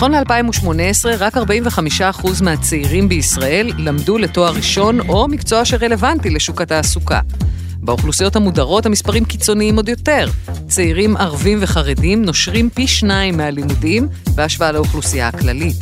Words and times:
נכון 0.00 0.14
ל-2018, 0.14 1.06
רק 1.18 1.36
45% 1.36 1.40
מהצעירים 2.42 3.08
בישראל 3.08 3.72
למדו 3.78 4.18
לתואר 4.18 4.52
ראשון 4.52 5.00
או 5.00 5.28
מקצוע 5.28 5.64
שרלוונטי 5.64 6.30
לשוק 6.30 6.60
התעסוקה. 6.60 7.20
באוכלוסיות 7.76 8.36
המודרות 8.36 8.86
המספרים 8.86 9.24
קיצוניים 9.24 9.76
עוד 9.76 9.88
יותר. 9.88 10.28
צעירים 10.68 11.16
ערבים 11.16 11.58
וחרדים 11.60 12.24
נושרים 12.24 12.70
פי 12.70 12.86
שניים 12.86 13.36
מהלימודים 13.36 14.08
בהשוואה 14.34 14.72
לאוכלוסייה 14.72 15.28
הכללית. 15.28 15.76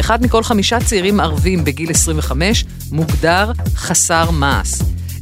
אחד 0.00 0.22
מכל 0.22 0.42
חמישה 0.42 0.78
צעירים 0.80 1.20
ערבים 1.20 1.64
בגיל 1.64 1.90
25 1.90 2.64
מוגדר 2.92 3.52
חסר 3.74 4.30
מעש. 4.30 4.74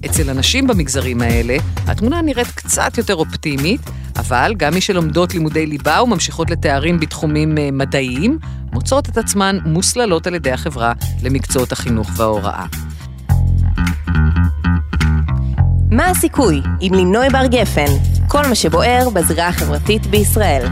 אצל 0.06 0.30
הנשים 0.30 0.66
במגזרים 0.66 1.22
האלה, 1.22 1.56
התמונה 1.86 2.22
נראית 2.22 2.48
קצת 2.48 2.98
יותר 2.98 3.14
אופטימית, 3.14 3.80
אבל 4.18 4.54
גם 4.56 4.74
מי 4.74 4.80
שלומדות 4.80 5.34
לימודי 5.34 5.66
ליבה 5.66 6.02
וממשיכות 6.02 6.50
לתארים 6.50 7.00
בתחומים 7.00 7.59
אה, 7.59 7.68
מדעיים, 7.72 8.38
מוצאות 8.72 9.08
את 9.08 9.18
עצמן 9.18 9.58
מוסללות 9.64 10.27
על 10.27 10.34
ידי 10.34 10.52
החברה 10.52 10.92
למקצועות 11.22 11.72
החינוך 11.72 12.08
וההוראה. 12.16 12.66
מה 15.91 16.06
הסיכוי 16.06 16.60
עם 16.80 16.94
לינוי 16.94 17.28
בר 17.30 17.46
גפן? 17.46 17.92
כל 18.28 18.42
מה 18.48 18.55
שבוער 18.55 19.10
בזירה 19.10 19.48
החברתית 19.48 20.06
בישראל. 20.06 20.66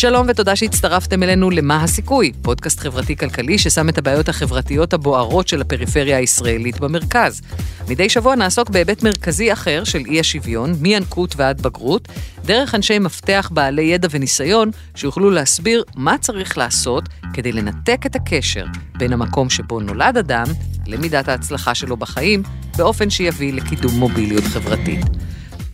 שלום 0.00 0.26
ותודה 0.28 0.56
שהצטרפתם 0.56 1.22
אלינו 1.22 1.50
ל"מה 1.50 1.82
הסיכוי", 1.82 2.32
פודקאסט 2.42 2.80
חברתי-כלכלי 2.80 3.58
ששם 3.58 3.88
את 3.88 3.98
הבעיות 3.98 4.28
החברתיות 4.28 4.92
הבוערות 4.92 5.48
של 5.48 5.60
הפריפריה 5.60 6.16
הישראלית 6.16 6.80
במרכז. 6.80 7.40
מדי 7.88 8.08
שבוע 8.08 8.34
נעסוק 8.34 8.70
בהיבט 8.70 9.02
מרכזי 9.02 9.52
אחר 9.52 9.84
של 9.84 9.98
אי 10.06 10.20
השוויון, 10.20 10.74
מינקות 10.80 11.34
ועד 11.36 11.60
בגרות, 11.60 12.08
דרך 12.44 12.74
אנשי 12.74 12.98
מפתח 12.98 13.50
בעלי 13.54 13.82
ידע 13.82 14.08
וניסיון 14.10 14.70
שיוכלו 14.94 15.30
להסביר 15.30 15.82
מה 15.94 16.18
צריך 16.18 16.58
לעשות 16.58 17.04
כדי 17.32 17.52
לנתק 17.52 18.06
את 18.06 18.16
הקשר 18.16 18.64
בין 18.98 19.12
המקום 19.12 19.50
שבו 19.50 19.80
נולד 19.80 20.16
אדם 20.16 20.46
למידת 20.86 21.28
ההצלחה 21.28 21.74
שלו 21.74 21.96
בחיים, 21.96 22.42
באופן 22.76 23.10
שיביא 23.10 23.52
לקידום 23.52 23.92
מוביליות 23.92 24.44
חברתית. 24.44 25.29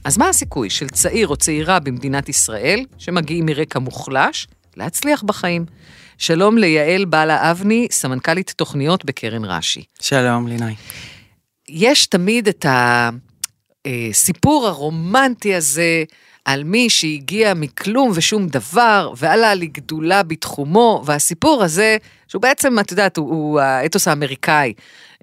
אז 0.06 0.18
מה 0.18 0.28
הסיכוי 0.28 0.70
של 0.70 0.88
צעיר 0.88 1.28
או 1.28 1.36
צעירה 1.36 1.80
במדינת 1.80 2.28
ישראל, 2.28 2.84
שמגיעים 2.98 3.46
מרקע 3.46 3.78
מוחלש, 3.78 4.46
להצליח 4.76 5.22
בחיים? 5.22 5.66
שלום 6.18 6.58
ליעל 6.58 7.04
בלה 7.04 7.50
אבני, 7.50 7.88
סמנכ"לית 7.90 8.54
תוכניות 8.56 9.04
בקרן 9.04 9.44
רש"י. 9.44 9.84
שלום, 10.00 10.46
לינוי. 10.48 10.74
יש 11.68 12.06
תמיד 12.06 12.48
את 12.48 12.66
הסיפור 14.10 14.66
הרומנטי 14.66 15.54
הזה 15.54 16.04
על 16.44 16.64
מי 16.64 16.90
שהגיע 16.90 17.54
מכלום 17.54 18.10
ושום 18.14 18.46
דבר, 18.46 19.12
ועלה 19.16 19.54
לגדולה 19.54 20.22
בתחומו, 20.22 21.02
והסיפור 21.04 21.62
הזה, 21.64 21.96
שהוא 22.28 22.42
בעצם, 22.42 22.78
את 22.78 22.90
יודעת, 22.90 23.16
הוא, 23.16 23.30
הוא 23.30 23.60
האתוס 23.60 24.08
האמריקאי. 24.08 24.72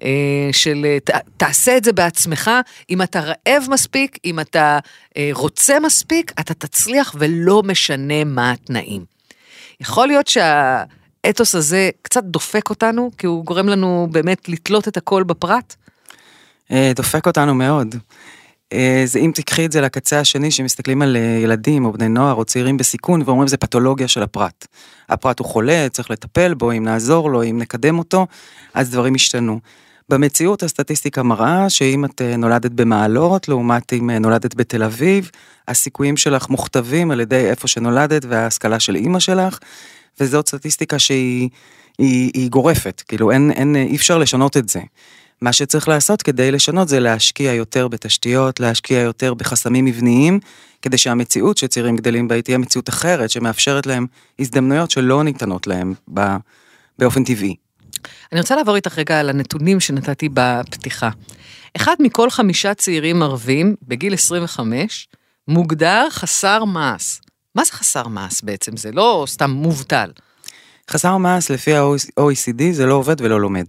אה, 0.02 0.48
של 0.52 0.86
ת, 1.04 1.10
תעשה 1.36 1.76
את 1.76 1.84
זה 1.84 1.92
בעצמך, 1.92 2.50
אם 2.90 3.02
אתה 3.02 3.20
רעב 3.20 3.66
מספיק, 3.68 4.18
אם 4.24 4.40
אתה 4.40 4.78
אה, 5.16 5.30
רוצה 5.32 5.80
מספיק, 5.80 6.32
אתה 6.40 6.54
תצליח 6.54 7.14
ולא 7.18 7.62
משנה 7.62 8.24
מה 8.24 8.52
התנאים. 8.52 9.04
יכול 9.80 10.06
להיות 10.06 10.26
שהאתוס 10.26 11.54
הזה 11.54 11.90
קצת 12.02 12.24
דופק 12.24 12.70
אותנו, 12.70 13.10
כי 13.18 13.26
הוא 13.26 13.44
גורם 13.44 13.68
לנו 13.68 14.08
באמת 14.10 14.48
לתלות 14.48 14.88
את 14.88 14.96
הכל 14.96 15.22
בפרט? 15.22 15.74
אה, 16.70 16.92
דופק 16.94 17.26
אותנו 17.26 17.54
מאוד. 17.54 17.94
זה 19.04 19.18
אם 19.18 19.30
תיקחי 19.34 19.66
את 19.66 19.72
זה 19.72 19.80
לקצה 19.80 20.20
השני 20.20 20.50
שמסתכלים 20.50 21.02
על 21.02 21.16
ילדים 21.42 21.84
או 21.84 21.92
בני 21.92 22.08
נוער 22.08 22.34
או 22.34 22.44
צעירים 22.44 22.76
בסיכון 22.76 23.22
ואומרים 23.24 23.48
זה 23.48 23.56
פתולוגיה 23.56 24.08
של 24.08 24.22
הפרט. 24.22 24.66
הפרט 25.08 25.38
הוא 25.38 25.46
חולה, 25.46 25.86
צריך 25.90 26.10
לטפל 26.10 26.54
בו, 26.54 26.72
אם 26.72 26.84
נעזור 26.84 27.30
לו, 27.30 27.42
אם 27.42 27.58
נקדם 27.58 27.98
אותו, 27.98 28.26
אז 28.74 28.90
דברים 28.90 29.14
ישתנו. 29.14 29.60
במציאות 30.08 30.62
הסטטיסטיקה 30.62 31.22
מראה 31.22 31.70
שאם 31.70 32.04
את 32.04 32.22
אה, 32.22 32.36
נולדת 32.36 32.70
במעלות, 32.70 33.48
לעומת 33.48 33.92
אם 33.92 34.10
אה, 34.10 34.18
נולדת 34.18 34.54
בתל 34.54 34.82
אביב, 34.82 35.30
הסיכויים 35.68 36.16
שלך 36.16 36.50
מוכתבים 36.50 37.10
על 37.10 37.20
ידי 37.20 37.46
איפה 37.50 37.68
שנולדת 37.68 38.24
וההשכלה 38.28 38.80
של 38.80 38.96
אימא 38.96 39.20
שלך, 39.20 39.58
וזאת 40.20 40.48
סטטיסטיקה 40.48 40.98
שהיא 40.98 41.48
היא, 41.98 42.30
היא 42.34 42.50
גורפת, 42.50 43.02
כאילו 43.08 43.30
אין, 43.30 43.50
אין, 43.50 43.76
אי 43.76 43.96
אפשר 43.96 44.18
לשנות 44.18 44.56
את 44.56 44.68
זה. 44.68 44.80
מה 45.40 45.52
שצריך 45.52 45.88
לעשות 45.88 46.22
כדי 46.22 46.50
לשנות 46.50 46.88
זה 46.88 47.00
להשקיע 47.00 47.52
יותר 47.52 47.88
בתשתיות, 47.88 48.60
להשקיע 48.60 48.98
יותר 48.98 49.34
בחסמים 49.34 49.84
מבניים, 49.84 50.40
כדי 50.82 50.98
שהמציאות 50.98 51.56
שצעירים 51.56 51.96
גדלים 51.96 52.28
בה 52.28 52.42
תהיה 52.42 52.58
מציאות 52.58 52.88
אחרת, 52.88 53.30
שמאפשרת 53.30 53.86
להם 53.86 54.06
הזדמנויות 54.38 54.90
שלא 54.90 55.24
ניתנות 55.24 55.66
להם 55.66 55.94
באופן 56.98 57.24
טבעי. 57.24 57.54
אני 58.32 58.40
רוצה 58.40 58.56
לעבור 58.56 58.76
איתך 58.76 58.98
רגע 58.98 59.20
על 59.20 59.30
הנתונים 59.30 59.80
שנתתי 59.80 60.28
בפתיחה. 60.32 61.10
אחד 61.76 61.94
מכל 62.00 62.30
חמישה 62.30 62.74
צעירים 62.74 63.22
ערבים 63.22 63.74
בגיל 63.82 64.14
25 64.14 65.08
מוגדר 65.48 66.06
חסר 66.10 66.64
מעש. 66.64 67.20
מה 67.54 67.64
זה 67.64 67.72
חסר 67.72 68.08
מעש 68.08 68.42
בעצם? 68.42 68.76
זה 68.76 68.92
לא 68.92 69.24
סתם 69.28 69.50
מובטל. 69.50 70.10
חסר 70.90 71.16
מעש 71.16 71.50
לפי 71.50 71.76
ה-OECD 71.76 72.62
זה 72.72 72.86
לא 72.86 72.94
עובד 72.94 73.20
ולא 73.20 73.40
לומד. 73.40 73.66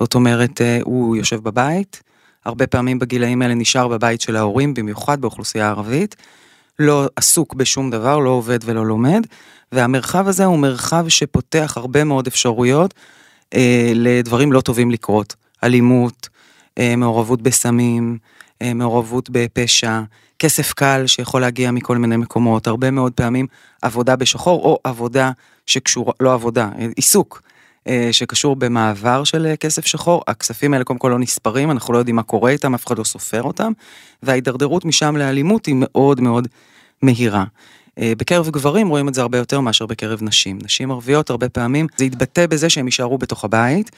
זאת 0.00 0.14
אומרת, 0.14 0.60
אה, 0.60 0.78
הוא 0.84 1.16
יושב 1.16 1.40
בבית, 1.40 2.02
הרבה 2.44 2.66
פעמים 2.66 2.98
בגילאים 2.98 3.42
האלה 3.42 3.54
נשאר 3.54 3.88
בבית 3.88 4.20
של 4.20 4.36
ההורים, 4.36 4.74
במיוחד 4.74 5.20
באוכלוסייה 5.20 5.66
הערבית, 5.66 6.16
לא 6.78 7.08
עסוק 7.16 7.54
בשום 7.54 7.90
דבר, 7.90 8.18
לא 8.18 8.30
עובד 8.30 8.58
ולא 8.64 8.86
לומד, 8.86 9.26
והמרחב 9.72 10.28
הזה 10.28 10.44
הוא 10.44 10.58
מרחב 10.58 11.08
שפותח 11.08 11.72
הרבה 11.76 12.04
מאוד 12.04 12.26
אפשרויות 12.26 12.94
אה, 13.54 13.92
לדברים 13.94 14.52
לא 14.52 14.60
טובים 14.60 14.90
לקרות. 14.90 15.34
אלימות, 15.64 16.28
אה, 16.78 16.96
מעורבות 16.96 17.42
בסמים, 17.42 18.18
אה, 18.62 18.74
מעורבות 18.74 19.30
בפשע, 19.30 20.00
כסף 20.38 20.72
קל 20.72 21.06
שיכול 21.06 21.40
להגיע 21.40 21.70
מכל 21.70 21.98
מיני 21.98 22.16
מקומות, 22.16 22.66
הרבה 22.66 22.90
מאוד 22.90 23.12
פעמים 23.12 23.46
עבודה 23.82 24.16
בשחור 24.16 24.64
או 24.64 24.78
עבודה 24.84 25.30
שקשורה, 25.66 26.12
לא 26.20 26.34
עבודה, 26.34 26.68
עיסוק. 26.96 27.42
שקשור 28.12 28.56
במעבר 28.56 29.24
של 29.24 29.54
כסף 29.60 29.86
שחור, 29.86 30.22
הכספים 30.26 30.72
האלה 30.72 30.84
קודם 30.84 30.98
כל 30.98 31.08
לא 31.08 31.18
נספרים, 31.18 31.70
אנחנו 31.70 31.92
לא 31.92 31.98
יודעים 31.98 32.16
מה 32.16 32.22
קורה 32.22 32.50
איתם, 32.50 32.74
אף 32.74 32.86
אחד 32.86 32.98
לא 32.98 33.04
סופר 33.04 33.42
אותם, 33.42 33.72
וההידרדרות 34.22 34.84
משם 34.84 35.16
לאלימות 35.16 35.66
היא 35.66 35.74
מאוד 35.78 36.20
מאוד 36.20 36.48
מהירה. 37.02 37.44
אה, 37.98 38.12
בקרב 38.18 38.50
גברים 38.50 38.88
רואים 38.88 39.08
את 39.08 39.14
זה 39.14 39.20
הרבה 39.20 39.38
יותר 39.38 39.60
מאשר 39.60 39.86
בקרב 39.86 40.22
נשים. 40.22 40.58
נשים 40.62 40.90
ערביות 40.90 41.30
הרבה 41.30 41.48
פעמים 41.48 41.86
זה 41.96 42.04
יתבטא 42.04 42.46
בזה 42.46 42.70
שהם 42.70 42.86
יישארו 42.86 43.18
בתוך 43.18 43.44
הבית, 43.44 43.90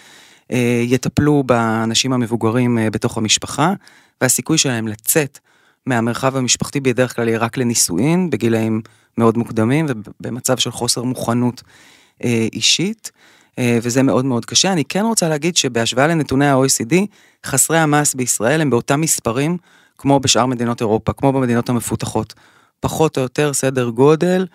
אה, 0.53 0.83
יטפלו 0.85 1.43
באנשים 1.43 2.13
המבוגרים 2.13 2.79
אה, 2.79 2.91
בתוך 2.91 3.19
המשפחה, 3.19 3.73
והסיכוי 4.21 4.59
שלהם 4.59 4.89
לצאת 4.89 5.39
מהמרחב 5.87 6.37
המשפחתי 6.37 6.81
בדרך 6.81 7.17
כלל 7.17 7.29
יהיה 7.29 7.39
רק 7.39 7.57
לנישואין, 7.57 8.31
בגילאים 8.31 8.81
מאוד 9.19 9.39
מוקדמים 9.39 9.87
ובמצב 9.89 10.59
של 10.59 10.71
חוסר 10.71 11.03
מוכנות 11.03 11.63
אישית. 12.53 13.11
וזה 13.61 14.03
מאוד 14.03 14.25
מאוד 14.25 14.45
קשה. 14.45 14.73
אני 14.73 14.85
כן 14.85 15.05
רוצה 15.05 15.29
להגיד 15.29 15.57
שבהשוואה 15.57 16.07
לנתוני 16.07 16.47
ה-OECD, 16.47 16.95
חסרי 17.47 17.79
המס 17.79 18.15
בישראל 18.15 18.61
הם 18.61 18.71
באותם 18.71 19.01
מספרים 19.01 19.57
כמו 19.99 20.21
בשאר 20.21 20.47
מדינות 20.47 20.81
אירופה, 20.81 21.13
כמו 21.13 21.33
במדינות 21.33 21.69
המפותחות. 21.69 22.35
פחות 22.81 23.17
או 23.17 23.23
יותר 23.23 23.53
סדר 23.53 23.89
גודל 23.89 24.47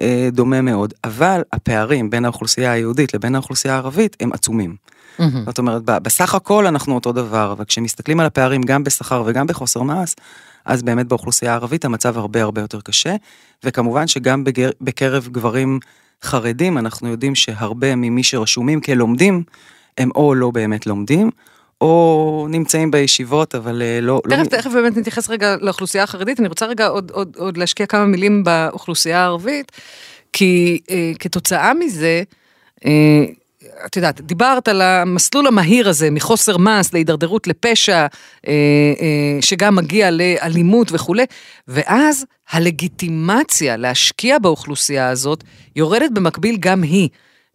אה, 0.00 0.28
דומה 0.32 0.60
מאוד, 0.60 0.94
אבל 1.04 1.42
הפערים 1.52 2.10
בין 2.10 2.24
האוכלוסייה 2.24 2.72
היהודית 2.72 3.14
לבין 3.14 3.34
האוכלוסייה 3.34 3.74
הערבית 3.74 4.16
הם 4.20 4.32
עצומים. 4.32 4.76
Mm-hmm. 5.18 5.22
זאת 5.46 5.58
אומרת, 5.58 5.82
בסך 5.84 6.34
הכל 6.34 6.66
אנחנו 6.66 6.94
אותו 6.94 7.12
דבר, 7.12 7.52
אבל 7.52 7.64
כשמסתכלים 7.64 8.20
על 8.20 8.26
הפערים 8.26 8.62
גם 8.62 8.84
בשכר 8.84 9.22
וגם 9.26 9.46
בחוסר 9.46 9.82
מס, 9.82 10.16
אז 10.64 10.82
באמת 10.82 11.06
באוכלוסייה 11.06 11.52
הערבית 11.52 11.84
המצב 11.84 12.18
הרבה 12.18 12.42
הרבה 12.42 12.60
יותר 12.60 12.80
קשה, 12.80 13.16
וכמובן 13.64 14.06
שגם 14.06 14.44
בגר, 14.44 14.70
בקרב 14.80 15.28
גברים 15.32 15.80
חרדים 16.24 16.78
אנחנו 16.78 17.08
יודעים 17.08 17.34
שהרבה 17.34 17.94
ממי 17.96 18.22
שרשומים 18.22 18.80
כלומדים, 18.80 19.42
הם 19.98 20.10
או 20.14 20.34
לא 20.34 20.50
באמת 20.50 20.86
לומדים, 20.86 21.30
או 21.80 22.46
נמצאים 22.50 22.90
בישיבות, 22.90 23.54
אבל 23.54 23.82
אה, 23.82 23.98
לא... 24.02 24.20
תכף, 24.28 24.38
לא... 24.38 24.44
תכף 24.44 24.70
באמת 24.70 24.96
נתייחס 24.96 25.30
רגע 25.30 25.56
לאוכלוסייה 25.60 26.04
החרדית, 26.04 26.40
אני 26.40 26.48
רוצה 26.48 26.66
רגע 26.66 26.86
עוד, 26.86 27.10
עוד, 27.10 27.36
עוד 27.38 27.56
להשקיע 27.56 27.86
כמה 27.86 28.04
מילים 28.04 28.44
באוכלוסייה 28.44 29.20
הערבית, 29.20 29.72
כי 30.32 30.80
אה, 30.90 31.12
כתוצאה 31.18 31.74
מזה, 31.74 32.22
אה, 32.84 33.24
את 33.86 33.96
יודעת, 33.96 34.20
דיברת 34.20 34.68
על 34.68 34.82
המסלול 34.82 35.46
המהיר 35.46 35.88
הזה, 35.88 36.10
מחוסר 36.10 36.56
מס 36.56 36.92
להידרדרות 36.92 37.46
לפשע, 37.46 37.94
אה, 37.94 38.06
אה, 38.48 39.38
שגם 39.40 39.76
מגיע 39.76 40.10
לאלימות 40.10 40.92
וכולי, 40.92 41.24
ואז 41.68 42.24
הלגיטימציה 42.50 43.76
להשקיע 43.76 44.38
באוכלוסייה 44.38 45.08
הזאת 45.08 45.44
יורדת 45.76 46.10
במקביל 46.10 46.56
גם 46.60 46.82
היא. 46.82 47.08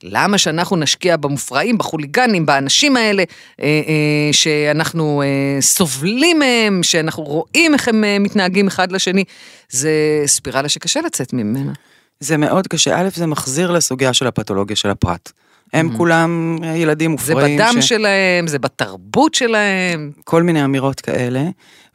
למה 0.03 0.37
שאנחנו 0.37 0.75
נשקיע 0.75 1.17
במופרעים, 1.17 1.77
בחוליגנים, 1.77 2.45
באנשים 2.45 2.97
האלה, 2.97 3.23
אה, 3.61 3.65
אה, 3.65 4.29
שאנחנו 4.31 5.21
אה, 5.21 5.61
סובלים 5.61 6.39
מהם, 6.39 6.83
שאנחנו 6.83 7.23
רואים 7.23 7.73
איך 7.73 7.87
הם 7.87 8.03
מתנהגים 8.19 8.67
אחד 8.67 8.91
לשני, 8.91 9.23
זה 9.69 9.91
ספירלה 10.25 10.69
שקשה 10.69 11.01
לצאת 11.01 11.33
ממנה. 11.33 11.71
זה 12.19 12.37
מאוד 12.37 12.67
קשה. 12.67 12.99
א', 13.01 13.09
זה 13.15 13.25
מחזיר 13.25 13.71
לסוגיה 13.71 14.13
של 14.13 14.27
הפתולוגיה 14.27 14.75
של 14.75 14.89
הפרט. 14.89 15.31
הם. 15.73 15.97
כולם 15.97 16.57
ילדים 16.75 17.11
זה 17.17 17.33
מופרעים. 17.33 17.59
בדם 17.59 17.81
ש- 17.81 17.89
שלהם, 17.89 18.47
זה 18.47 18.59
בתרבות 18.59 19.33
שלהם. 19.35 20.11
כל 20.23 20.43
מיני 20.43 20.65
אמירות 20.65 21.01
כאלה, 21.01 21.43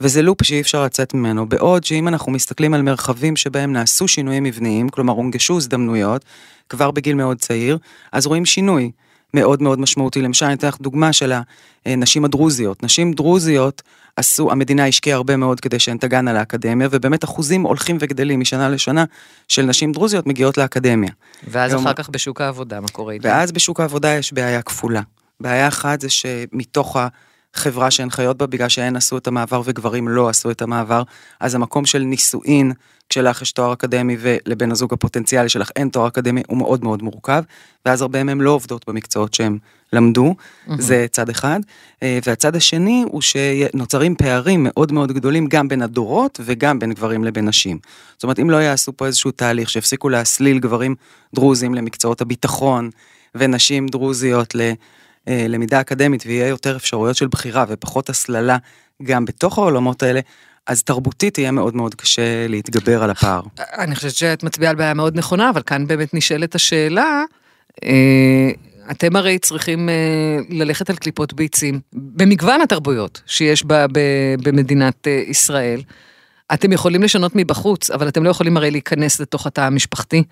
וזה 0.00 0.22
לופ 0.22 0.42
שאי 0.42 0.60
אפשר 0.60 0.84
לצאת 0.84 1.14
ממנו. 1.14 1.48
בעוד 1.48 1.84
שאם 1.84 2.08
אנחנו 2.08 2.32
מסתכלים 2.32 2.74
על 2.74 2.82
מרחבים 2.82 3.36
שבהם 3.36 3.72
נעשו 3.72 4.08
שינויים 4.08 4.42
מבניים, 4.42 4.88
כלומר 4.88 5.12
הונגשו 5.12 5.56
הזדמנויות, 5.56 6.24
כבר 6.68 6.90
בגיל 6.90 7.14
מאוד 7.14 7.38
צעיר, 7.38 7.78
אז 8.12 8.26
רואים 8.26 8.46
שינוי 8.46 8.90
מאוד 9.34 9.62
מאוד 9.62 9.80
משמעותי. 9.80 10.22
למשל, 10.22 10.46
אני 10.46 10.54
אתן 10.54 10.68
לך 10.68 10.76
דוגמה 10.80 11.12
של 11.12 11.32
הנשים 11.86 12.24
הדרוזיות. 12.24 12.82
נשים 12.82 13.12
דרוזיות 13.12 13.82
עשו, 14.16 14.50
המדינה 14.50 14.86
השקיעה 14.86 15.16
הרבה 15.16 15.36
מאוד 15.36 15.60
כדי 15.60 15.78
שהן 15.78 15.96
תגענה 15.96 16.32
לאקדמיה, 16.32 16.88
ובאמת 16.90 17.24
אחוזים 17.24 17.62
הולכים 17.62 17.96
וגדלים 18.00 18.40
משנה 18.40 18.68
לשנה 18.68 19.04
של 19.48 19.62
נשים 19.62 19.92
דרוזיות 19.92 20.26
מגיעות 20.26 20.58
לאקדמיה. 20.58 21.10
ואז 21.48 21.74
אחר 21.74 21.92
כך 21.92 22.08
בשוק 22.08 22.40
העבודה, 22.40 22.80
מה 22.80 22.88
קורה 22.88 23.12
איתם? 23.12 23.28
ואז 23.28 23.52
בשוק 23.52 23.80
העבודה 23.80 24.14
יש 24.14 24.32
בעיה 24.32 24.62
כפולה. 24.62 25.02
בעיה 25.40 25.68
אחת 25.68 26.00
זה 26.00 26.10
שמתוך 26.10 26.96
החברה 27.54 27.90
שהן 27.90 28.10
חיות 28.10 28.36
בה, 28.36 28.46
בגלל 28.46 28.68
שהן 28.68 28.96
עשו 28.96 29.18
את 29.18 29.26
המעבר 29.26 29.62
וגברים 29.64 30.08
לא 30.08 30.28
עשו 30.28 30.50
את 30.50 30.62
המעבר, 30.62 31.02
אז 31.40 31.54
המקום 31.54 31.86
של 31.86 31.98
נישואין, 31.98 32.72
כשלך 33.08 33.42
יש 33.42 33.52
תואר 33.52 33.72
אקדמי 33.72 34.16
ולבן 34.20 34.70
הזוג 34.70 34.92
הפוטנציאלי 34.92 35.48
שלך 35.48 35.70
אין 35.76 35.88
תואר 35.88 36.08
אקדמי, 36.08 36.42
הוא 36.46 36.58
מאוד 36.58 36.84
מאוד 36.84 37.02
מורכב, 37.02 37.42
ואז 37.86 38.02
הרבה 38.02 38.24
מהן 38.24 38.40
לא 38.40 38.50
עובדות 38.50 38.84
במקצועות 38.88 39.34
שהן 39.34 39.58
למדו, 39.92 40.34
זה 40.78 41.06
צד 41.10 41.28
אחד. 41.28 41.60
אה, 42.02 42.18
והצד 42.26 42.56
השני 42.56 43.04
הוא 43.06 43.20
שנוצרים 43.20 44.14
פערים 44.14 44.66
מאוד 44.68 44.92
מאוד 44.92 45.12
גדולים 45.12 45.46
גם 45.46 45.68
בין 45.68 45.82
הדורות 45.82 46.40
וגם 46.44 46.78
בין 46.78 46.92
גברים 46.92 47.24
לבין 47.24 47.48
נשים. 47.48 47.78
זאת 48.14 48.22
אומרת, 48.22 48.38
אם 48.38 48.50
לא 48.50 48.56
יעשו 48.56 48.92
פה 48.96 49.06
איזשהו 49.06 49.30
תהליך 49.30 49.70
שיפסיקו 49.70 50.08
להסליל 50.08 50.58
גברים 50.58 50.94
דרוזים 51.34 51.74
למקצועות 51.74 52.20
הביטחון, 52.20 52.90
ונשים 53.34 53.86
דרוזיות 53.86 54.54
ללמידה 55.26 55.80
אקדמית, 55.80 56.24
ויהיה 56.26 56.48
יותר 56.48 56.76
אפשרויות 56.76 57.16
של 57.16 57.26
בחירה 57.26 57.64
ופחות 57.68 58.10
הסללה 58.10 58.56
גם 59.02 59.24
בתוך 59.24 59.58
העולמות 59.58 60.02
האלה, 60.02 60.20
אז 60.66 60.82
תרבותית 60.82 61.38
יהיה 61.38 61.50
מאוד 61.50 61.76
מאוד 61.76 61.94
קשה 61.94 62.46
להתגבר 62.48 63.02
על 63.02 63.10
הפער. 63.10 63.42
אני 63.78 63.94
חושבת 63.94 64.14
שאת 64.14 64.42
מצביעה 64.42 64.70
על 64.70 64.76
בעיה 64.76 64.94
מאוד 64.94 65.18
נכונה, 65.18 65.50
אבל 65.50 65.62
כאן 65.62 65.86
באמת 65.86 66.14
נשאלת 66.14 66.54
השאלה, 66.54 67.22
אה, 67.84 68.50
אתם 68.90 69.16
הרי 69.16 69.38
צריכים 69.38 69.88
אה, 69.88 69.94
ללכת 70.48 70.90
על 70.90 70.96
קליפות 70.96 71.32
ביצים 71.32 71.80
במגוון 71.92 72.60
התרבויות 72.60 73.22
שיש 73.26 73.64
ב, 73.66 73.72
ב, 73.72 74.00
במדינת 74.42 75.08
אה, 75.08 75.22
ישראל. 75.26 75.82
אתם 76.52 76.72
יכולים 76.72 77.02
לשנות 77.02 77.32
מבחוץ, 77.34 77.90
אבל 77.90 78.08
אתם 78.08 78.24
לא 78.24 78.30
יכולים 78.30 78.56
הרי 78.56 78.70
להיכנס 78.70 79.20
לתוך 79.20 79.46
התא 79.46 79.60
המשפחתי. 79.60 80.22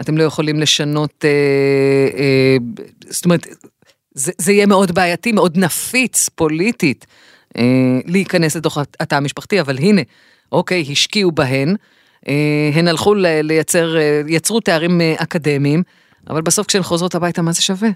אתם 0.00 0.18
לא 0.18 0.22
יכולים 0.22 0.60
לשנות, 0.60 1.24
אה, 1.24 2.18
אה, 2.18 2.56
זאת 3.10 3.24
אומרת, 3.24 3.46
זה, 4.14 4.32
זה 4.38 4.52
יהיה 4.52 4.66
מאוד 4.66 4.92
בעייתי, 4.94 5.32
מאוד 5.32 5.58
נפיץ 5.58 6.28
פוליטית 6.28 7.06
אה, 7.56 7.62
להיכנס 8.06 8.56
לתוך 8.56 8.78
התא 9.00 9.14
המשפחתי, 9.14 9.60
אבל 9.60 9.78
הנה, 9.78 10.02
אוקיי, 10.52 10.84
השקיעו 10.90 11.32
בהן, 11.32 11.76
אה, 12.28 12.70
הן 12.74 12.88
הלכו 12.88 13.14
ל- 13.14 13.40
לייצר, 13.40 13.96
אה, 13.96 14.22
יצרו 14.28 14.60
תארים 14.60 15.00
אה, 15.00 15.14
אקדמיים, 15.18 15.82
אבל 16.30 16.42
בסוף 16.42 16.66
כשהן 16.66 16.82
חוזרות 16.82 17.14
הביתה, 17.14 17.42
מה 17.42 17.52
זה 17.52 17.62
שווה? 17.62 17.88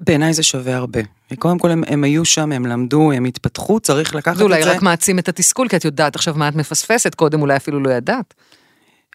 בעיניי 0.00 0.32
זה 0.32 0.42
שווה 0.42 0.76
הרבה. 0.76 1.00
קודם 1.38 1.58
כל 1.58 1.70
הם, 1.70 1.84
הם 1.86 2.04
היו 2.04 2.24
שם, 2.24 2.52
הם 2.52 2.66
למדו, 2.66 3.12
הם 3.12 3.24
התפתחו, 3.24 3.80
צריך 3.80 4.14
לקחת 4.14 4.36
זה 4.36 4.44
אולי 4.44 4.58
את 4.58 4.64
זה. 4.64 4.70
רק 4.70 4.82
מעצים 4.82 5.18
את 5.18 5.28
התסכול, 5.28 5.68
כי 5.68 5.76
את 5.76 5.84
יודעת 5.84 6.16
עכשיו 6.16 6.34
מה 6.36 6.48
את 6.48 6.54
מפספסת, 6.54 7.14
קודם 7.14 7.40
אולי 7.40 7.56
אפילו 7.56 7.80
לא 7.80 7.90
ידעת. 7.90 8.34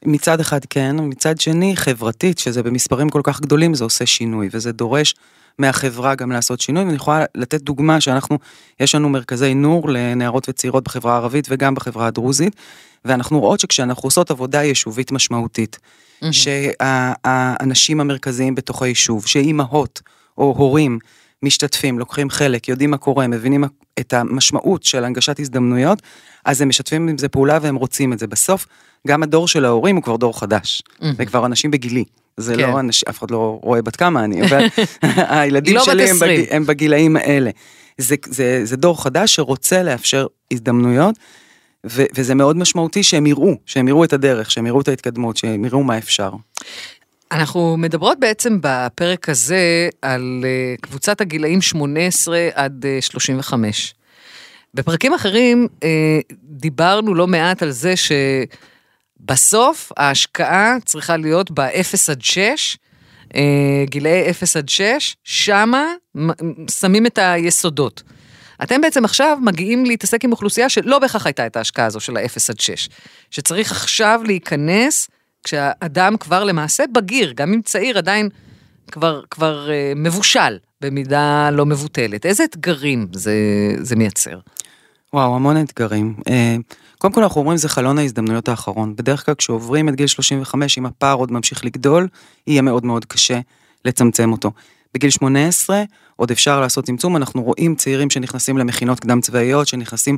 מצד 0.05 0.39
אחד 0.39 0.59
כן, 0.69 0.95
ומצד 0.99 1.39
שני 1.39 1.75
חברתית, 1.75 2.39
שזה 2.39 2.63
במספרים 2.63 3.09
כל 3.09 3.21
כך 3.23 3.41
גדולים, 3.41 3.73
זה 3.73 3.83
עושה 3.83 4.05
שינוי, 4.05 4.49
וזה 4.51 4.71
דורש 4.71 5.15
מהחברה 5.59 6.15
גם 6.15 6.31
לעשות 6.31 6.61
שינוי, 6.61 6.83
ואני 6.83 6.95
יכולה 6.95 7.25
לתת 7.35 7.61
דוגמה 7.61 8.01
שאנחנו, 8.01 8.37
יש 8.79 8.95
לנו 8.95 9.09
מרכזי 9.09 9.53
נור 9.53 9.89
לנערות 9.89 10.49
וצעירות 10.49 10.83
בחברה 10.83 11.13
הערבית 11.13 11.47
וגם 11.49 11.75
בחברה 11.75 12.07
הדרוזית, 12.07 12.55
ואנחנו 13.05 13.39
רואות 13.39 13.59
שכשאנחנו 13.59 14.07
עושות 14.07 14.31
עבודה 14.31 14.63
יישובית 14.63 15.11
משמעותית, 15.11 15.79
שהאנשים 16.31 17.99
המרכזיים 17.99 18.55
בתוך 18.55 18.81
היישוב, 18.81 19.25
שאימהות 19.25 20.01
או 20.37 20.53
הורים 20.57 20.99
משתתפים, 21.43 21.99
לוקחים 21.99 22.29
חלק, 22.29 22.67
יודעים 22.67 22.91
מה 22.91 22.97
קורה, 22.97 23.27
מבינים 23.27 23.63
את 23.99 24.13
המשמעות 24.13 24.83
של 24.83 25.03
הנגשת 25.03 25.39
הזדמנויות, 25.39 26.01
אז 26.45 26.61
הם 26.61 26.69
משתפים 26.69 27.07
עם 27.07 27.17
זה 27.17 27.27
פעולה 27.27 27.57
והם 27.61 27.75
רוצים 27.75 28.13
את 28.13 28.19
זה. 28.19 28.27
בסוף, 28.27 28.65
גם 29.07 29.23
הדור 29.23 29.47
של 29.47 29.65
ההורים 29.65 29.95
הוא 29.95 30.03
כבר 30.03 30.15
דור 30.15 30.39
חדש, 30.39 30.83
זה 31.17 31.25
כבר 31.25 31.45
אנשים 31.45 31.71
בגילי. 31.71 32.03
זה 32.37 32.55
כן. 32.55 32.61
לא 32.61 32.79
אנשים, 32.79 33.03
אף 33.09 33.19
אחד 33.19 33.31
לא 33.31 33.59
רואה 33.63 33.81
בת 33.81 33.95
כמה 33.95 34.23
אני, 34.23 34.41
אבל 34.41 34.65
הילדים 35.37 35.75
לא 35.75 35.83
שלי 35.83 36.09
הם, 36.09 36.15
20. 36.15 36.41
בג, 36.41 36.47
הם 36.51 36.65
בגילאים 36.65 37.15
האלה. 37.15 37.49
זה, 37.97 38.15
זה, 38.25 38.61
זה 38.63 38.77
דור 38.77 39.03
חדש 39.03 39.35
שרוצה 39.35 39.83
לאפשר 39.83 40.27
הזדמנויות, 40.53 41.15
ו, 41.85 42.03
וזה 42.15 42.35
מאוד 42.35 42.57
משמעותי 42.57 43.03
שהם 43.03 43.25
יראו, 43.25 43.55
שהם 43.65 43.87
יראו 43.87 44.03
את 44.03 44.13
הדרך, 44.13 44.51
שהם 44.51 44.67
יראו 44.67 44.81
את 44.81 44.87
ההתקדמות, 44.87 45.37
שהם 45.37 45.65
יראו 45.65 45.83
מה 45.83 45.97
אפשר. 45.97 46.31
אנחנו 47.31 47.77
מדברות 47.77 48.19
בעצם 48.19 48.59
בפרק 48.61 49.29
הזה 49.29 49.89
על 50.01 50.41
אה, 50.45 50.75
קבוצת 50.81 51.21
הגילאים 51.21 51.61
18 51.61 52.47
עד 52.53 52.85
אה, 52.85 52.97
35. 53.01 53.93
בפרקים 54.73 55.13
אחרים 55.13 55.67
אה, 55.83 56.19
דיברנו 56.43 57.15
לא 57.15 57.27
מעט 57.27 57.63
על 57.63 57.71
זה 57.71 57.93
שבסוף 59.21 59.91
ההשקעה 59.97 60.75
צריכה 60.85 61.17
להיות 61.17 61.51
ב-0 61.51 62.11
עד 62.11 62.21
6, 62.21 62.77
אה, 63.35 63.41
גילאי 63.85 64.29
0 64.29 64.57
עד 64.57 64.69
6, 64.69 65.15
שמה 65.23 65.85
שמים 66.71 67.05
את 67.05 67.17
היסודות. 67.17 68.03
אתם 68.63 68.81
בעצם 68.81 69.05
עכשיו 69.05 69.37
מגיעים 69.41 69.85
להתעסק 69.85 70.23
עם 70.23 70.31
אוכלוסייה 70.31 70.69
שלא 70.69 70.99
בהכרח 70.99 71.25
הייתה 71.25 71.45
את 71.45 71.57
ההשקעה 71.57 71.85
הזו 71.85 71.99
של 71.99 72.17
ה-0 72.17 72.49
עד 72.49 72.59
6, 72.59 72.89
שצריך 73.31 73.71
עכשיו 73.71 74.21
להיכנס 74.25 75.07
כשהאדם 75.43 76.17
כבר 76.17 76.43
למעשה 76.43 76.83
בגיר, 76.93 77.33
גם 77.35 77.53
אם 77.53 77.61
צעיר 77.61 77.97
עדיין 77.97 78.29
כבר, 78.91 79.21
כבר 79.31 79.69
אה, 79.71 79.93
מבושל 79.95 80.57
במידה 80.81 81.49
לא 81.51 81.65
מבוטלת. 81.65 82.25
איזה 82.25 82.43
אתגרים 82.43 83.07
זה, 83.13 83.35
זה 83.79 83.95
מייצר? 83.95 84.39
וואו, 85.13 85.35
המון 85.35 85.61
אתגרים. 85.61 86.15
אה, 86.29 86.55
קודם 86.97 87.13
כל 87.13 87.23
אנחנו 87.23 87.41
אומרים 87.41 87.57
זה 87.57 87.69
חלון 87.69 87.97
ההזדמנויות 87.97 88.49
האחרון. 88.49 88.95
בדרך 88.95 89.25
כלל 89.25 89.35
כשעוברים 89.35 89.89
את 89.89 89.95
גיל 89.95 90.07
35, 90.07 90.77
אם 90.77 90.85
הפער 90.85 91.15
עוד 91.15 91.31
ממשיך 91.31 91.65
לגדול, 91.65 92.07
יהיה 92.47 92.61
מאוד 92.61 92.85
מאוד 92.85 93.05
קשה 93.05 93.39
לצמצם 93.85 94.31
אותו. 94.31 94.51
בגיל 94.93 95.09
18 95.09 95.83
עוד 96.15 96.31
אפשר 96.31 96.61
לעשות 96.61 96.85
צמצום, 96.85 97.15
אנחנו 97.15 97.43
רואים 97.43 97.75
צעירים 97.75 98.09
שנכנסים 98.09 98.57
למכינות 98.57 98.99
קדם 98.99 99.21
צבאיות, 99.21 99.67
שנכנסים 99.67 100.17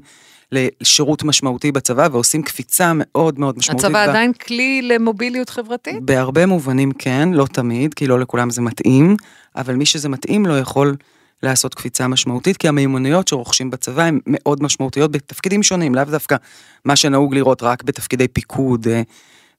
לשירות 0.51 1.23
משמעותי 1.23 1.71
בצבא 1.71 2.07
ועושים 2.11 2.41
קפיצה 2.43 2.91
מאוד 2.95 3.39
מאוד 3.39 3.57
משמעותית. 3.57 3.85
הצבא 3.85 4.05
ב- 4.05 4.09
עדיין 4.09 4.33
כלי 4.33 4.81
למוביליות 4.81 5.49
חברתית? 5.49 6.03
בהרבה 6.03 6.45
מובנים 6.45 6.91
כן, 6.91 7.29
לא 7.33 7.45
תמיד, 7.45 7.93
כי 7.93 8.07
לא 8.07 8.19
לכולם 8.19 8.49
זה 8.49 8.61
מתאים, 8.61 9.15
אבל 9.55 9.75
מי 9.75 9.85
שזה 9.85 10.09
מתאים 10.09 10.45
לו 10.45 10.57
יכול 10.57 10.95
לעשות 11.43 11.75
קפיצה 11.75 12.07
משמעותית, 12.07 12.57
כי 12.57 12.67
המיומנויות 12.67 13.27
שרוכשים 13.27 13.69
בצבא 13.69 14.03
הן 14.03 14.19
מאוד 14.27 14.63
משמעותיות 14.63 15.11
בתפקידים 15.11 15.63
שונים, 15.63 15.95
לאו 15.95 16.03
דווקא 16.03 16.35
מה 16.85 16.95
שנהוג 16.95 17.35
לראות 17.35 17.63
רק 17.63 17.83
בתפקידי 17.83 18.27
פיקוד 18.27 18.87
אה, 18.87 19.01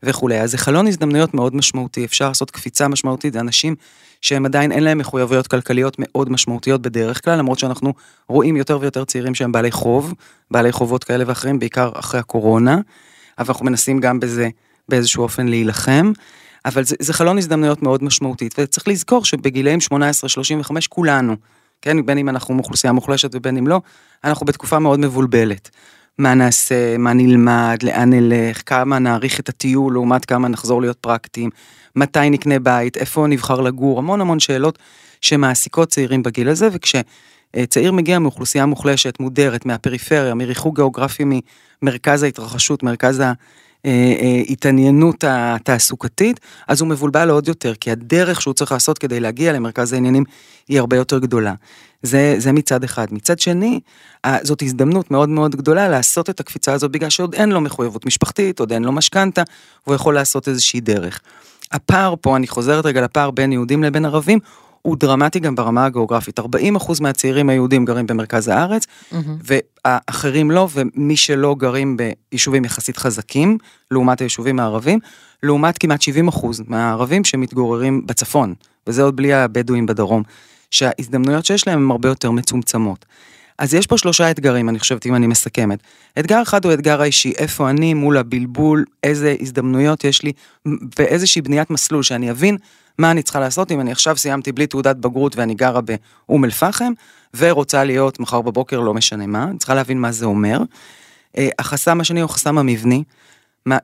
וכולי. 0.02 0.40
אז 0.40 0.50
זה 0.50 0.58
חלון 0.58 0.86
הזדמנויות 0.86 1.34
מאוד 1.34 1.56
משמעותי, 1.56 2.04
אפשר 2.04 2.28
לעשות 2.28 2.50
קפיצה 2.50 2.88
משמעותית, 2.88 3.32
זה 3.32 3.40
אנשים 3.40 3.74
שהם 4.20 4.46
עדיין 4.46 4.72
אין 4.72 4.84
להם 4.84 4.98
מחויבויות 4.98 5.46
כלכליות 5.46 5.96
מאוד 5.98 6.30
משמעותיות 6.32 6.82
בדרך 6.82 7.24
כלל, 7.24 7.38
למרות 7.38 7.58
שאנחנו 7.58 7.94
רואים 8.28 8.56
יותר 8.56 8.78
ויותר 8.80 9.04
צעירים 9.04 9.34
שהם 9.34 9.52
בעלי 9.52 9.70
חוב, 9.70 10.14
בעלי 10.50 10.72
חובות 10.72 11.04
כאלה 11.04 11.24
ואחרים, 11.26 11.58
בעיקר 11.58 11.90
אחרי 11.94 12.20
הקורונה, 12.20 12.78
אבל 13.38 13.48
אנחנו 13.48 13.66
מנסים 13.66 14.00
גם 14.00 14.20
בזה 14.20 14.48
באיזשהו 14.88 15.22
אופן 15.22 15.48
להילחם. 15.48 16.12
אבל 16.64 16.84
זה, 16.84 16.96
זה 16.98 17.12
חלון 17.12 17.38
הזדמנויות 17.38 17.82
מאוד 17.82 18.04
משמעותית, 18.04 18.54
וצריך 18.58 18.88
לזכור 18.88 19.24
שבגילאים 19.24 19.78
18-35 19.92 19.94
כולנו, 20.88 21.36
כן, 21.82 22.06
בין 22.06 22.18
אם 22.18 22.28
אנחנו 22.28 22.54
מאוכלוסייה 22.54 22.92
מוחלשת 22.92 23.30
ובין 23.34 23.56
אם 23.56 23.66
לא, 23.66 23.80
אנחנו 24.24 24.46
בתקופה 24.46 24.78
מאוד 24.78 25.00
מבולבלת. 25.00 25.70
מה 26.18 26.34
נעשה, 26.34 26.98
מה 26.98 27.12
נלמד, 27.12 27.78
לאן 27.82 28.12
נלך, 28.12 28.62
כמה 28.66 28.98
נעריך 28.98 29.40
את 29.40 29.48
הטיול 29.48 29.92
לעומת 29.92 30.24
כמה 30.24 30.48
נחזור 30.48 30.80
להיות 30.80 30.96
פרקטיים, 30.96 31.50
מתי 31.96 32.30
נקנה 32.30 32.58
בית, 32.58 32.96
איפה 32.96 33.26
נבחר 33.26 33.60
לגור, 33.60 33.98
המון 33.98 34.20
המון 34.20 34.40
שאלות 34.40 34.78
שמעסיקות 35.20 35.88
צעירים 35.88 36.22
בגיל 36.22 36.48
הזה, 36.48 36.68
וכשצעיר 36.72 37.92
מגיע 37.92 38.18
מאוכלוסייה 38.18 38.66
מוחלשת, 38.66 39.20
מודרת, 39.20 39.66
מהפריפריה, 39.66 40.34
מריחוק 40.34 40.76
גיאוגרפי 40.76 41.24
ממרכז 41.82 42.22
ההתרחשות, 42.22 42.82
מרכז 42.82 43.22
ההתעניינות 43.84 45.24
התעסוקתית, 45.28 46.40
אז 46.68 46.80
הוא 46.80 46.88
מבולבל 46.88 47.30
עוד 47.30 47.48
יותר, 47.48 47.74
כי 47.74 47.90
הדרך 47.90 48.42
שהוא 48.42 48.54
צריך 48.54 48.72
לעשות 48.72 48.98
כדי 48.98 49.20
להגיע 49.20 49.52
למרכז 49.52 49.92
העניינים 49.92 50.24
היא 50.68 50.78
הרבה 50.78 50.96
יותר 50.96 51.18
גדולה. 51.18 51.54
זה, 52.02 52.34
זה 52.38 52.52
מצד 52.52 52.84
אחד. 52.84 53.06
מצד 53.10 53.38
שני, 53.38 53.80
זאת 54.42 54.62
הזדמנות 54.62 55.10
מאוד 55.10 55.28
מאוד 55.28 55.56
גדולה 55.56 55.88
לעשות 55.88 56.30
את 56.30 56.40
הקפיצה 56.40 56.72
הזאת 56.72 56.90
בגלל 56.90 57.10
שעוד 57.10 57.34
אין 57.34 57.48
לו 57.48 57.60
מחויבות 57.60 58.06
משפחתית, 58.06 58.60
עוד 58.60 58.72
אין 58.72 58.84
לו 58.84 58.92
משכנתה, 58.92 59.42
והוא 59.86 59.94
יכול 59.94 60.14
לעשות 60.14 60.48
איזושהי 60.48 60.80
דרך. 60.80 61.20
הפער 61.72 62.14
פה, 62.20 62.36
אני 62.36 62.46
חוזרת 62.46 62.86
רגע 62.86 63.00
לפער 63.00 63.30
בין 63.30 63.52
יהודים 63.52 63.82
לבין 63.82 64.04
ערבים, 64.04 64.38
הוא 64.82 64.96
דרמטי 64.96 65.40
גם 65.40 65.54
ברמה 65.54 65.84
הגיאוגרפית. 65.84 66.40
40% 66.40 66.42
מהצעירים 67.00 67.48
היהודים 67.48 67.84
גרים 67.84 68.06
במרכז 68.06 68.48
הארץ, 68.48 68.86
mm-hmm. 68.86 69.16
והאחרים 69.84 70.50
לא, 70.50 70.68
ומי 70.72 71.16
שלא 71.16 71.54
גרים 71.58 71.96
ביישובים 71.96 72.64
יחסית 72.64 72.96
חזקים, 72.96 73.58
לעומת 73.90 74.20
היישובים 74.20 74.60
הערבים, 74.60 74.98
לעומת 75.42 75.78
כמעט 75.78 76.00
70% 76.28 76.46
מהערבים 76.66 77.24
שמתגוררים 77.24 78.06
בצפון, 78.06 78.54
וזה 78.86 79.02
עוד 79.02 79.16
בלי 79.16 79.32
הבדואים 79.32 79.86
בדרום, 79.86 80.22
שההזדמנויות 80.70 81.46
שיש 81.46 81.66
להם 81.66 81.84
הן 81.84 81.90
הרבה 81.90 82.08
יותר 82.08 82.30
מצומצמות. 82.30 83.04
אז 83.58 83.74
יש 83.74 83.86
פה 83.86 83.98
שלושה 83.98 84.30
אתגרים, 84.30 84.68
אני 84.68 84.78
חושבת, 84.78 85.06
אם 85.06 85.14
אני 85.14 85.26
מסכמת. 85.26 85.78
אתגר 86.18 86.42
אחד 86.42 86.64
הוא 86.64 86.72
אתגר 86.72 87.02
האישי, 87.02 87.32
איפה 87.38 87.70
אני 87.70 87.94
מול 87.94 88.16
הבלבול, 88.16 88.84
איזה 89.02 89.36
הזדמנויות 89.40 90.04
יש 90.04 90.22
לי, 90.22 90.32
ואיזושהי 90.98 91.42
בניית 91.42 91.70
מסלול, 91.70 92.02
שאני 92.02 92.30
אבין 92.30 92.56
מה 93.00 93.10
אני 93.10 93.22
צריכה 93.22 93.40
לעשות 93.40 93.72
אם 93.72 93.80
אני 93.80 93.92
עכשיו 93.92 94.16
סיימתי 94.16 94.52
בלי 94.52 94.66
תעודת 94.66 94.96
בגרות 94.96 95.36
ואני 95.36 95.54
גרה 95.54 95.80
באום 95.80 96.44
אל 96.44 96.50
פחם, 96.50 96.92
ורוצה 97.36 97.84
להיות 97.84 98.20
מחר 98.20 98.40
בבוקר, 98.40 98.80
לא 98.80 98.94
משנה 98.94 99.26
מה, 99.26 99.44
אני 99.44 99.58
צריכה 99.58 99.74
להבין 99.74 99.98
מה 99.98 100.12
זה 100.12 100.26
אומר. 100.26 100.62
אה, 101.38 101.48
החסם 101.58 102.00
השני 102.00 102.20
הוא 102.20 102.30
החסם 102.30 102.58
המבני. 102.58 103.04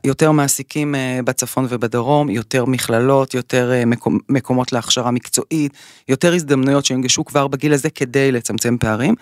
יותר 0.05 0.33
מעסיקים 0.33 0.95
אה, 0.95 1.21
בצפון 1.25 1.67
ובדרום, 1.69 2.31
יותר 2.31 2.65
מכללות, 2.65 3.35
יותר 3.35 3.73
אה, 3.73 3.83
מקומות 4.29 4.73
להכשרה 4.73 5.11
מקצועית, 5.11 5.73
יותר 6.09 6.35
הזדמנויות 6.35 6.85
שיונגשו 6.85 7.25
כבר 7.25 7.47
בגיל 7.47 7.73
הזה 7.73 7.91
כדי 7.91 8.33
לצמצם 8.33 8.77
פערים. 8.79 9.15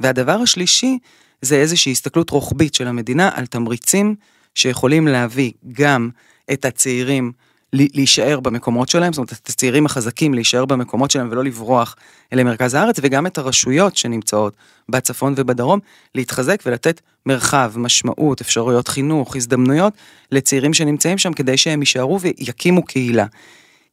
והדבר 0.00 0.32
השלישי 0.32 0.98
זה 1.42 1.56
איזושהי 1.56 1.92
הסתכלות 1.92 2.30
רוחבית 2.30 2.74
של 2.74 2.86
המדינה 2.86 3.30
על 3.34 3.46
תמריצים 3.46 4.14
שיכולים 4.54 5.08
להביא 5.08 5.52
גם 5.72 6.10
את 6.52 6.64
הצעירים 6.64 7.32
להישאר 7.72 8.40
במקומות 8.40 8.88
שלהם, 8.88 9.12
זאת 9.12 9.18
אומרת, 9.18 9.32
את 9.32 9.48
הצעירים 9.48 9.86
החזקים 9.86 10.34
להישאר 10.34 10.64
במקומות 10.64 11.10
שלהם 11.10 11.28
ולא 11.30 11.44
לברוח 11.44 11.96
אל 12.32 12.42
מרכז 12.42 12.74
הארץ, 12.74 12.96
וגם 13.02 13.26
את 13.26 13.38
הרשויות 13.38 13.96
שנמצאות 13.96 14.54
בצפון 14.88 15.34
ובדרום, 15.36 15.80
להתחזק 16.14 16.62
ולתת 16.66 17.00
מרחב, 17.26 17.72
משמעות, 17.76 18.40
אפשרויות 18.40 18.88
חינוך, 18.88 19.36
הזדמנויות 19.36 19.92
לצעירים 20.32 20.74
שנמצאים 20.74 21.18
שם 21.18 21.32
כדי 21.32 21.56
שהם 21.56 21.80
יישארו 21.80 22.20
ויקימו 22.20 22.82
קהילה. 22.82 23.26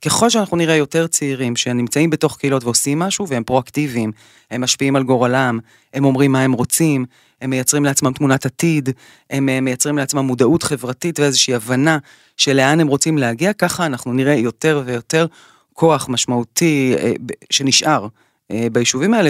ככל 0.06 0.30
שאנחנו 0.30 0.58
נראה 0.58 0.76
יותר 0.76 1.08
צעירים 1.08 1.56
שנמצאים 1.56 2.10
בתוך 2.10 2.38
קהילות 2.38 2.64
ועושים 2.64 3.00
משהו 3.00 3.28
והם 3.28 3.44
פרואקטיביים, 3.44 4.12
הם 4.52 4.62
משפיעים 4.62 4.96
על 4.96 5.04
גורלם, 5.04 5.60
הם 5.94 6.06
אומרים 6.06 6.32
מה 6.32 6.42
הם 6.42 6.52
רוצים, 6.52 7.06
הם 7.42 7.50
מייצרים 7.50 7.86
לעצמם 7.86 8.14
תמונת 8.14 8.46
עתיד, 8.46 8.90
הם 9.30 9.50
אה, 9.50 9.62
מייצרים 9.62 9.98
לעצמם 9.98 10.26
מודעות 10.26 10.64
חברתית 10.64 11.20
ואיזושהי 11.20 11.56
הבנה 11.56 11.98
של 12.38 12.54
לאן 12.54 12.80
הם 12.80 12.88
רוצים 12.88 13.18
להגיע, 13.18 13.54
ככה 13.54 13.86
אנחנו 13.86 14.14
נראה 14.14 14.34
יותר 14.34 14.84
ויותר 14.86 15.26
כוח 15.74 16.10
משמעותי 16.10 16.96
אה, 16.98 17.12
שנשאר 17.50 18.08
אה, 18.52 18.68
ביישובים 18.72 19.14
האלה 19.14 19.30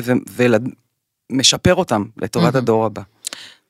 ומשפר 1.31 1.75
אותם 1.75 2.03
לטובת 2.17 2.55
הדור 2.55 2.85
הבא. 2.85 3.01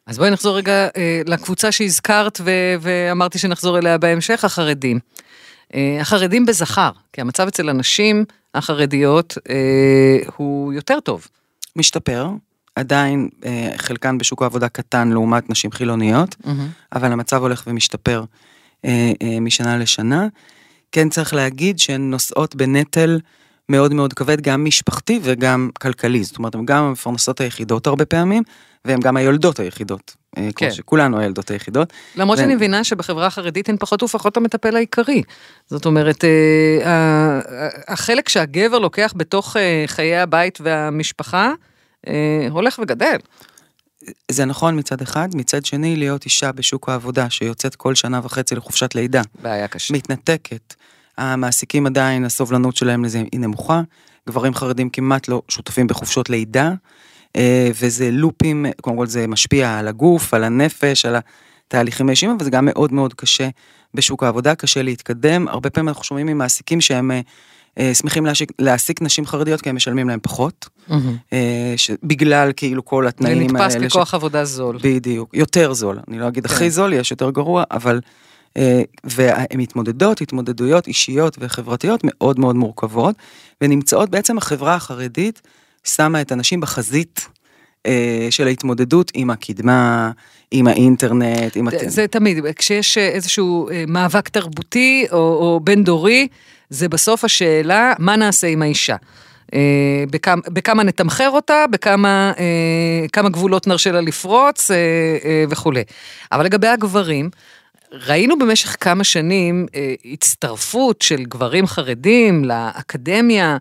אז 0.07 0.17
בואי 0.17 0.29
נחזור 0.29 0.57
רגע 0.57 0.87
לקבוצה 1.25 1.71
שהזכרת 1.71 2.41
ואמרתי 2.81 3.39
שנחזור 3.39 3.77
אליה 3.77 3.97
בהמשך, 3.97 4.45
החרדים. 4.45 4.99
החרדים 6.01 6.45
בזכר, 6.45 6.91
כי 7.13 7.21
המצב 7.21 7.47
אצל 7.47 7.69
הנשים 7.69 8.25
החרדיות 8.55 9.37
הוא 10.37 10.73
יותר 10.73 10.99
טוב. 10.99 11.27
משתפר, 11.75 12.29
עדיין 12.75 13.29
אה, 13.45 13.71
חלקן 13.77 14.17
בשוק 14.17 14.41
העבודה 14.41 14.69
קטן 14.69 15.09
לעומת 15.09 15.49
נשים 15.49 15.71
חילוניות, 15.71 16.35
mm-hmm. 16.35 16.49
אבל 16.93 17.11
המצב 17.11 17.41
הולך 17.41 17.63
ומשתפר 17.67 18.23
אה, 18.85 19.11
אה, 19.21 19.39
משנה 19.39 19.77
לשנה. 19.77 20.27
כן 20.91 21.09
צריך 21.09 21.33
להגיד 21.33 21.79
שהן 21.79 22.09
נושאות 22.11 22.55
בנטל 22.55 23.19
מאוד 23.69 23.93
מאוד 23.93 24.13
כבד, 24.13 24.41
גם 24.41 24.65
משפחתי 24.65 25.19
וגם 25.23 25.69
כלכלי, 25.81 26.23
זאת 26.23 26.37
אומרת, 26.37 26.55
הן 26.55 26.65
גם 26.65 26.83
המפרנסות 26.83 27.41
היחידות 27.41 27.87
הרבה 27.87 28.05
פעמים, 28.05 28.43
והן 28.85 28.99
גם 28.99 29.17
היולדות 29.17 29.59
היחידות. 29.59 30.15
כן. 30.35 30.51
כמו 30.55 30.71
שכולנו 30.71 31.19
הילדות 31.19 31.51
היחידות. 31.51 31.93
למרות 32.15 32.39
ו... 32.39 32.41
שאני 32.41 32.55
מבינה 32.55 32.83
שבחברה 32.83 33.27
החרדית 33.27 33.69
הן 33.69 33.77
פחות 33.79 34.03
ופחות 34.03 34.37
המטפל 34.37 34.75
העיקרי. 34.75 35.23
זאת 35.69 35.85
אומרת, 35.85 36.23
החלק 37.87 38.29
שהגבר 38.29 38.79
לוקח 38.79 39.13
בתוך 39.15 39.55
חיי 39.87 40.17
הבית 40.17 40.59
והמשפחה, 40.61 41.51
אה, 42.07 42.47
הולך 42.49 42.79
וגדל. 42.83 43.17
זה 44.31 44.45
נכון 44.45 44.79
מצד 44.79 45.01
אחד, 45.01 45.29
מצד 45.35 45.65
שני 45.65 45.95
להיות 45.95 46.25
אישה 46.25 46.51
בשוק 46.51 46.89
העבודה 46.89 47.29
שיוצאת 47.29 47.75
כל 47.75 47.95
שנה 47.95 48.19
וחצי 48.23 48.55
לחופשת 48.55 48.95
לידה. 48.95 49.21
בעיה 49.41 49.67
קשה. 49.67 49.93
מתנתקת. 49.93 50.73
המעסיקים 51.17 51.85
עדיין, 51.85 52.25
הסובלנות 52.25 52.75
שלהם 52.75 53.05
לזה 53.05 53.23
היא 53.31 53.39
נמוכה. 53.39 53.81
גברים 54.29 54.53
חרדים 54.53 54.89
כמעט 54.89 55.27
לא 55.27 55.41
שותפים 55.49 55.87
בחופשות 55.87 56.29
לידה, 56.29 56.67
אה, 56.67 56.73
וזה 57.73 58.11
לופים, 58.11 58.65
קודם 58.81 58.97
כל 58.97 59.07
זה 59.07 59.27
משפיע 59.27 59.77
על 59.79 59.87
הגוף, 59.87 60.33
על 60.33 60.43
הנפש, 60.43 61.05
על 61.05 61.15
התהליכים 61.67 62.07
האישיים, 62.07 62.31
אבל 62.31 62.43
זה 62.43 62.49
גם 62.51 62.65
מאוד 62.65 62.93
מאוד 62.93 63.13
קשה 63.13 63.49
בשוק 63.93 64.23
העבודה, 64.23 64.55
קשה 64.55 64.83
להתקדם. 64.83 65.47
הרבה 65.47 65.69
פעמים 65.69 65.87
אנחנו 65.87 66.03
שומעים 66.03 66.27
ממעסיקים 66.27 66.81
שהם 66.81 67.11
אה, 67.11 67.21
אה, 67.79 67.93
שמחים 67.93 68.25
להשיק, 68.25 68.51
להעסיק 68.59 69.01
נשים 69.01 69.25
חרדיות 69.25 69.61
כי 69.61 69.69
הם 69.69 69.75
משלמים 69.75 70.09
להם 70.09 70.19
פחות, 70.21 70.69
mm-hmm. 70.89 70.93
בגלל 72.03 72.51
כאילו 72.55 72.85
כל 72.85 73.07
התנאים 73.07 73.55
האלה. 73.55 73.69
זה 73.69 73.79
נתפס 73.79 73.93
ככוח 73.93 74.11
ש... 74.11 74.13
עבודה 74.13 74.45
זול. 74.45 74.77
בדיוק, 74.83 75.29
יותר 75.33 75.73
זול, 75.73 75.99
אני 76.07 76.19
לא 76.19 76.27
אגיד 76.27 76.47
כן. 76.47 76.53
הכי 76.53 76.69
זול, 76.69 76.93
יש 76.93 77.11
יותר 77.11 77.29
גרוע, 77.29 77.63
אבל... 77.71 78.01
אה, 78.57 78.81
והן 79.03 79.45
מתמודדות 79.55 80.21
התמודדויות 80.21 80.87
אישיות 80.87 81.37
וחברתיות 81.39 82.01
מאוד 82.03 82.39
מאוד 82.39 82.55
מורכבות, 82.55 83.15
ונמצאות 83.61 84.09
בעצם 84.09 84.37
החברה 84.37 84.75
החרדית 84.75 85.41
שמה 85.83 86.21
את 86.21 86.31
הנשים 86.31 86.61
בחזית 86.61 87.27
של 88.29 88.47
ההתמודדות 88.47 89.11
עם 89.13 89.29
הקדמה, 89.29 90.11
עם 90.51 90.67
האינטרנט, 90.67 91.55
עם... 91.55 91.69
זה, 91.69 91.89
זה 91.89 92.07
תמיד, 92.07 92.37
כשיש 92.55 92.97
איזשהו 92.97 93.69
מאבק 93.87 94.29
תרבותי 94.29 95.05
או, 95.11 95.17
או 95.17 95.59
בין 95.63 95.83
דורי, 95.83 96.27
זה 96.69 96.89
בסוף 96.89 97.23
השאלה, 97.23 97.93
מה 97.99 98.15
נעשה 98.15 98.47
עם 98.47 98.61
האישה? 98.61 98.95
אה, 99.53 100.03
בכמה, 100.11 100.41
בכמה 100.47 100.83
נתמחר 100.83 101.29
אותה, 101.29 101.65
בכמה 101.71 102.33
אה, 102.39 103.07
כמה 103.13 103.29
גבולות 103.29 103.67
נרשה 103.67 103.91
לה 103.91 104.01
לפרוץ 104.01 104.71
אה, 104.71 104.77
וכולי. 105.49 105.83
אבל 106.31 106.45
לגבי 106.45 106.67
הגברים, 106.67 107.29
ראינו 108.07 108.39
במשך 108.39 108.77
כמה 108.79 109.03
שנים 109.03 109.65
הצטרפות 110.13 111.01
של 111.01 111.23
גברים 111.23 111.67
חרדים 111.67 112.45
לאקדמיה, 112.45 113.57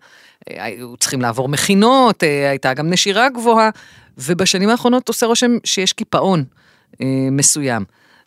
היו 0.48 0.96
צריכים 0.96 1.20
לעבור 1.20 1.48
מכינות, 1.48 2.22
הייתה 2.22 2.74
גם 2.74 2.90
נשירה 2.90 3.28
גבוהה, 3.28 3.70
ובשנים 4.18 4.68
האחרונות 4.68 5.08
עושה 5.08 5.26
רושם 5.26 5.50
שיש 5.64 5.92
קיפאון 5.92 6.44
מסוים. 7.30 7.84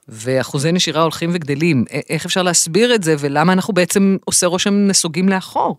ואחוזי 0.08 0.72
נשירה 0.72 1.02
הולכים 1.02 1.30
וגדלים. 1.34 1.86
איך 2.10 2.26
אפשר 2.26 2.44
להסביר 2.44 2.96
את 2.96 3.04
זה, 3.04 3.16
ולמה 3.20 3.54
אנחנו 3.54 3.74
בעצם 3.74 4.18
עושה 4.26 4.48
רושם 4.48 4.74
נסוגים 4.74 5.30
לאחור? 5.30 5.78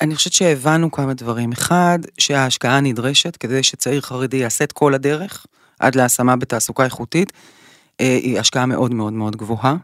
אני 0.00 0.14
חושבת 0.14 0.32
שהבנו 0.32 0.90
כמה 0.90 1.14
דברים. 1.14 1.52
אחד, 1.52 1.98
שההשקעה 2.18 2.80
נדרשת 2.80 3.36
כדי 3.36 3.62
שצעיר 3.62 4.00
חרדי 4.00 4.36
יעשה 4.36 4.64
את 4.64 4.72
כל 4.72 4.94
הדרך 4.94 5.46
עד 5.80 5.94
להשמה 5.94 6.36
בתעסוקה 6.36 6.84
איכותית, 6.84 7.32
אה, 8.00 8.18
היא 8.22 8.38
השקעה 8.38 8.66
מאוד 8.66 8.94
מאוד 8.94 9.12
מאוד 9.12 9.36
גבוהה. 9.36 9.76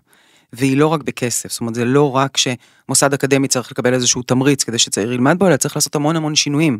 והיא 0.52 0.76
לא 0.76 0.86
רק 0.86 1.02
בכסף, 1.02 1.52
זאת 1.52 1.60
אומרת 1.60 1.74
זה 1.74 1.84
לא 1.84 2.16
רק 2.16 2.36
שמוסד 2.36 3.14
אקדמי 3.14 3.48
צריך 3.48 3.70
לקבל 3.70 3.94
איזשהו 3.94 4.22
תמריץ 4.22 4.64
כדי 4.64 4.78
שצעיר 4.78 5.12
ילמד 5.12 5.38
בו, 5.38 5.46
אלא 5.46 5.56
צריך 5.56 5.76
לעשות 5.76 5.94
המון 5.94 6.16
המון 6.16 6.34
שינויים. 6.34 6.78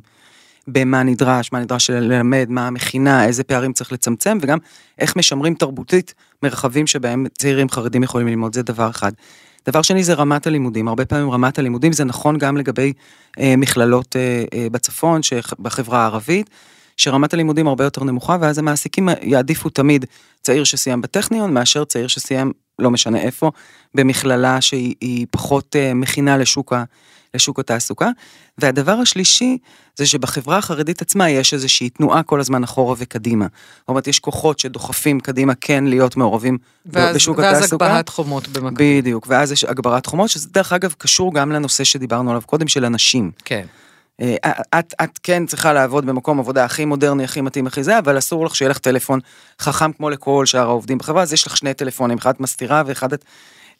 במה 0.68 1.02
נדרש, 1.02 1.52
מה 1.52 1.60
נדרש 1.60 1.90
ללמד, 1.90 2.46
מה 2.48 2.66
המכינה, 2.66 3.25
איזה 3.25 3.44
פערים 3.44 3.72
צריך 3.72 3.92
לצמצם, 3.92 4.38
וגם 4.42 4.58
איך 4.98 5.16
משמרים 5.16 5.54
תרבותית 5.54 6.14
מרחבים 6.42 6.87
שבהם 6.87 7.26
צעירים 7.38 7.68
חרדים 7.68 8.02
יכולים 8.02 8.28
ללמוד, 8.28 8.54
זה 8.54 8.62
דבר 8.62 8.90
אחד. 8.90 9.12
דבר 9.66 9.82
שני 9.82 10.04
זה 10.04 10.14
רמת 10.14 10.46
הלימודים, 10.46 10.88
הרבה 10.88 11.04
פעמים 11.04 11.30
רמת 11.30 11.58
הלימודים 11.58 11.92
זה 11.92 12.04
נכון 12.04 12.38
גם 12.38 12.56
לגבי 12.56 12.92
אה, 13.38 13.54
מכללות 13.56 14.16
אה, 14.16 14.44
אה, 14.54 14.66
בצפון, 14.72 15.20
בחברה 15.58 16.02
הערבית, 16.02 16.50
שרמת 16.98 17.34
הלימודים 17.34 17.68
הרבה 17.68 17.84
יותר 17.84 18.04
נמוכה, 18.04 18.36
ואז 18.40 18.58
המעסיקים 18.58 19.08
יעדיפו 19.22 19.70
תמיד 19.70 20.04
צעיר 20.42 20.64
שסיים 20.64 21.02
בטכניון, 21.02 21.54
מאשר 21.54 21.84
צעיר 21.84 22.06
שסיים, 22.08 22.52
לא 22.78 22.90
משנה 22.90 23.18
איפה, 23.18 23.50
במכללה 23.94 24.60
שהיא 24.60 25.26
פחות 25.30 25.76
אה, 25.76 25.94
מכינה 25.94 26.36
לשוק, 26.36 26.72
ה, 26.72 26.84
לשוק 27.34 27.58
התעסוקה. 27.58 28.10
והדבר 28.58 28.92
השלישי 28.92 29.58
זה 29.96 30.06
שבחברה 30.06 30.58
החרדית 30.58 31.02
עצמה 31.02 31.30
יש 31.30 31.54
איזושהי 31.54 31.90
תנועה 31.90 32.22
כל 32.22 32.40
הזמן 32.40 32.64
אחורה 32.64 32.94
וקדימה. 32.98 33.46
זאת 33.78 33.88
אומרת, 33.88 34.06
יש 34.06 34.18
כוחות 34.18 34.58
שדוחפים 34.58 35.20
קדימה 35.20 35.54
כן 35.54 35.84
להיות 35.84 36.16
מעורבים 36.16 36.58
ואז, 36.86 37.16
בשוק 37.16 37.38
ואז 37.38 37.56
התעסוקה. 37.56 37.84
ואז 37.84 37.90
הגבהת 37.90 38.08
חומות 38.08 38.48
במקביל. 38.48 39.00
בדיוק, 39.00 39.26
ואז 39.28 39.52
יש 39.52 39.64
הגברת 39.64 40.06
חומות, 40.06 40.30
שזה 40.30 40.48
דרך 40.52 40.72
אגב 40.72 40.94
קשור 40.98 41.34
גם 41.34 41.52
לנושא 41.52 41.84
שדיברנו 41.84 42.30
עליו 42.30 42.42
קודם, 42.46 42.68
של 42.68 42.84
אנשים. 42.84 43.30
כן. 43.44 43.66
אה, 44.20 44.37
את, 44.78 44.94
את 45.04 45.18
כן 45.22 45.46
צריכה 45.46 45.72
לעבוד 45.72 46.06
במקום 46.06 46.38
עבודה 46.38 46.64
הכי 46.64 46.84
מודרני, 46.84 47.25
הכי 47.25 47.40
מתאים, 47.40 47.66
הכי 47.66 47.84
זה, 47.84 47.98
אבל 47.98 48.18
אסור 48.18 48.46
לך 48.46 48.56
שיהיה 48.56 48.68
לך 48.68 48.78
טלפון 48.78 49.20
חכם 49.60 49.92
כמו 49.92 50.10
לכל 50.10 50.46
שאר 50.46 50.68
העובדים 50.68 50.98
בחברה, 50.98 51.22
אז 51.22 51.32
יש 51.32 51.46
לך 51.46 51.56
שני 51.56 51.75
טלפונים, 51.75 52.18
אחד 52.18 52.34
את 52.34 52.40
מסתירה 52.40 52.82
ואחד 52.87 53.12
את 53.12 53.25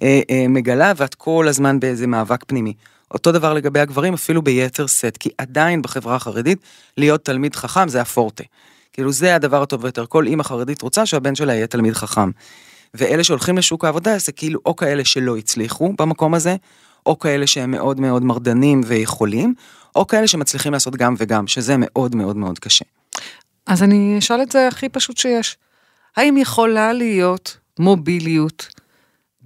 אה, 0.03 0.21
אה, 0.31 0.47
מגלה, 0.49 0.93
ואת 0.97 1.15
כל 1.15 1.47
הזמן 1.49 1.81
באיזה 1.81 2.07
מאבק 2.07 2.45
פנימי. 2.47 2.73
אותו 3.11 3.33
דבר 3.33 3.55
לגבי 3.55 3.81
הגברים, 3.81 4.15
אפילו 4.15 4.43
ביתר 4.43 4.87
שאת, 4.87 5.17
כי 5.17 5.31
עדיין 5.39 5.83
בחברה 5.83 6.17
החרדית, 6.17 6.59
להיות 6.97 7.25
תלמיד 7.25 7.57
חכם 7.57 7.89
זה 7.89 8.01
הפורטה. 8.01 8.45
כאילו 8.93 9.13
זה 9.13 9.35
הדבר 9.35 9.63
הטוב 9.63 9.83
ביותר, 9.83 10.07
כל 10.07 10.27
אימא 10.27 10.43
חרדית 10.43 10.83
רוצה 10.83 11.07
שהבן 11.07 11.35
שלה 11.35 11.55
יהיה 11.55 11.67
תלמיד 11.67 11.95
חכם. 11.95 12.31
ואלה 12.95 13.25
שהולכים 13.25 13.59
לשוק 13.59 13.85
העבודה 13.85 14.19
זה 14.19 14.33
כאילו 14.33 14.61
או 14.67 14.77
כאלה 14.77 15.05
שלא 15.05 15.37
הצליחו 15.37 15.93
במקום 15.99 16.35
הזה, 16.35 16.57
או 17.07 17.19
כאלה 17.19 17.47
שהם 17.47 17.71
מאוד 17.71 18.01
מאוד 18.01 18.25
מרדנים 18.25 18.81
ויכולים, 18.87 19.55
או 19.95 20.07
כאלה 20.07 20.29
שמצליחים 20.29 20.73
לעשות 20.73 20.97
גם 20.97 21.15
וגם, 21.19 21.47
שזה 21.47 21.75
מאוד 21.79 22.15
מאוד 22.15 22.37
מאוד 22.37 22.59
קשה. 22.59 22.85
אז 23.67 23.83
אני 23.83 24.19
אשאל 24.19 24.43
את 24.43 24.53
זה 24.53 24.69
הכי 24.69 24.89
פשוט 24.89 25.17
שיש. 25.17 25.57
האם 26.17 26.37
יכולה 26.37 26.93
להיות 26.93 27.57
מוביליות 27.79 28.69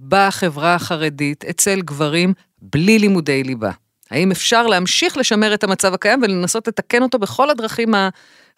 בחברה 0.07 0.75
החרדית 0.75 1.45
אצל 1.45 1.81
גברים 1.81 2.33
בלי 2.61 2.99
לימודי 2.99 3.43
ליבה? 3.43 3.71
האם 4.11 4.31
אפשר 4.31 4.67
להמשיך 4.67 5.17
לשמר 5.17 5.53
את 5.53 5.63
המצב 5.63 5.93
הקיים 5.93 6.19
ולנסות 6.23 6.67
לתקן 6.67 7.03
אותו 7.03 7.19
בכל 7.19 7.49
הדרכים 7.49 7.93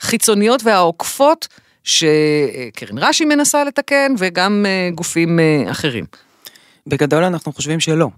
החיצוניות 0.02 0.64
והעוקפות 0.64 1.48
שקרן 1.84 2.98
רש"י 2.98 3.26
מנסה 3.26 3.64
לתקן 3.64 4.14
וגם 4.18 4.66
אה, 4.68 4.90
גופים 4.96 5.40
אה, 5.40 5.72
אחרים? 5.72 6.06
בגדול 6.88 7.24
אנחנו 7.24 7.54
חושבים 7.54 7.80
שלא. 7.80 8.10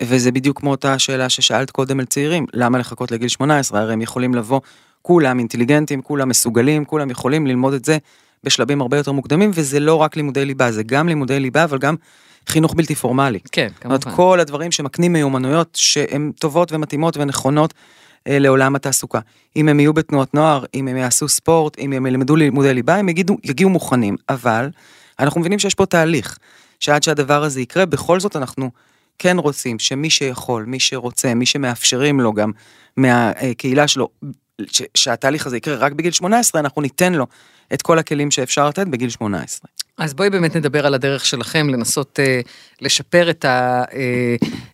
וזה 0.00 0.32
בדיוק 0.32 0.60
כמו 0.60 0.70
אותה 0.70 0.98
שאלה 0.98 1.28
ששאלת 1.28 1.70
קודם 1.70 2.00
על 2.00 2.06
צעירים, 2.06 2.46
למה 2.52 2.78
לחכות 2.78 3.10
לגיל 3.10 3.28
18? 3.28 3.80
הרי 3.80 3.92
הם 3.92 4.02
יכולים 4.02 4.34
לבוא, 4.34 4.60
כולם 5.02 5.38
אינטליגנטים, 5.38 6.02
כולם 6.02 6.28
מסוגלים, 6.28 6.84
כולם 6.84 7.10
יכולים 7.10 7.46
ללמוד 7.46 7.74
את 7.74 7.84
זה 7.84 7.98
בשלבים 8.44 8.80
הרבה 8.80 8.96
יותר 8.96 9.12
מוקדמים, 9.12 9.50
וזה 9.54 9.80
לא 9.80 9.94
רק 9.94 10.16
לימודי 10.16 10.44
ליבה, 10.44 10.72
זה 10.72 10.82
גם 10.82 11.08
לימודי 11.08 11.40
ליבה, 11.40 11.64
אבל 11.64 11.78
גם 11.78 11.94
חינוך 12.46 12.74
בלתי 12.74 12.94
פורמלי. 12.94 13.38
כן, 13.52 13.68
כמובן. 13.80 13.96
זאת 13.96 14.14
כל 14.14 14.40
הדברים 14.40 14.72
שמקנים 14.72 15.12
מיומנויות 15.12 15.68
שהן 15.74 16.32
טובות 16.40 16.72
ומתאימות 16.72 17.16
ונכונות 17.16 17.74
אה, 18.28 18.38
לעולם 18.38 18.76
התעסוקה. 18.76 19.20
אם 19.56 19.68
הם 19.68 19.80
יהיו 19.80 19.92
בתנועות 19.92 20.34
נוער, 20.34 20.64
אם 20.74 20.88
הם 20.88 20.96
יעשו 20.96 21.28
ספורט, 21.28 21.78
אם 21.78 21.92
הם 21.92 22.06
ילמדו 22.06 22.36
לימודי 22.36 22.74
ליבה, 22.74 22.94
הם 22.94 23.08
יגידו, 23.08 23.36
יגיעו 23.44 23.70
מוכנים. 23.70 24.16
אבל 24.28 24.70
אנחנו 25.20 25.40
מבינים 25.40 25.58
שיש 25.58 25.74
פה 25.74 25.86
תהליך, 25.86 26.38
שעד 26.80 27.02
שהדבר 27.02 27.42
הזה 27.42 27.60
יקרה, 27.60 27.86
בכל 27.86 28.20
זאת 28.20 28.36
אנחנו 28.36 28.70
כן 29.18 29.38
רוצים 29.38 29.78
שמי 29.78 30.10
שיכול, 30.10 30.64
מי 30.64 30.80
שרוצה, 30.80 31.34
מי 31.34 31.46
שמאפשרים 31.46 32.20
לו 32.20 32.32
גם 32.32 32.50
מהקהילה 32.96 33.88
שלו, 33.88 34.08
ש- 34.66 34.82
שהתהליך 34.94 35.46
הזה 35.46 35.56
יקרה 35.56 35.76
רק 35.76 35.92
בגיל 35.92 36.12
18, 36.12 36.60
אנחנו 36.60 36.82
ניתן 36.82 37.14
לו 37.14 37.26
את 37.74 37.82
כל 37.82 37.98
הכלים 37.98 38.30
שאפשר 38.30 38.68
לתת 38.68 38.86
בגיל 38.86 39.10
18. 39.10 39.68
אז 39.98 40.14
בואי 40.14 40.30
באמת 40.30 40.56
נדבר 40.56 40.86
על 40.86 40.94
הדרך 40.94 41.24
שלכם 41.26 41.68
לנסות 41.68 42.20
אה, 42.20 42.40
לשפר 42.80 43.30
את 43.30 43.44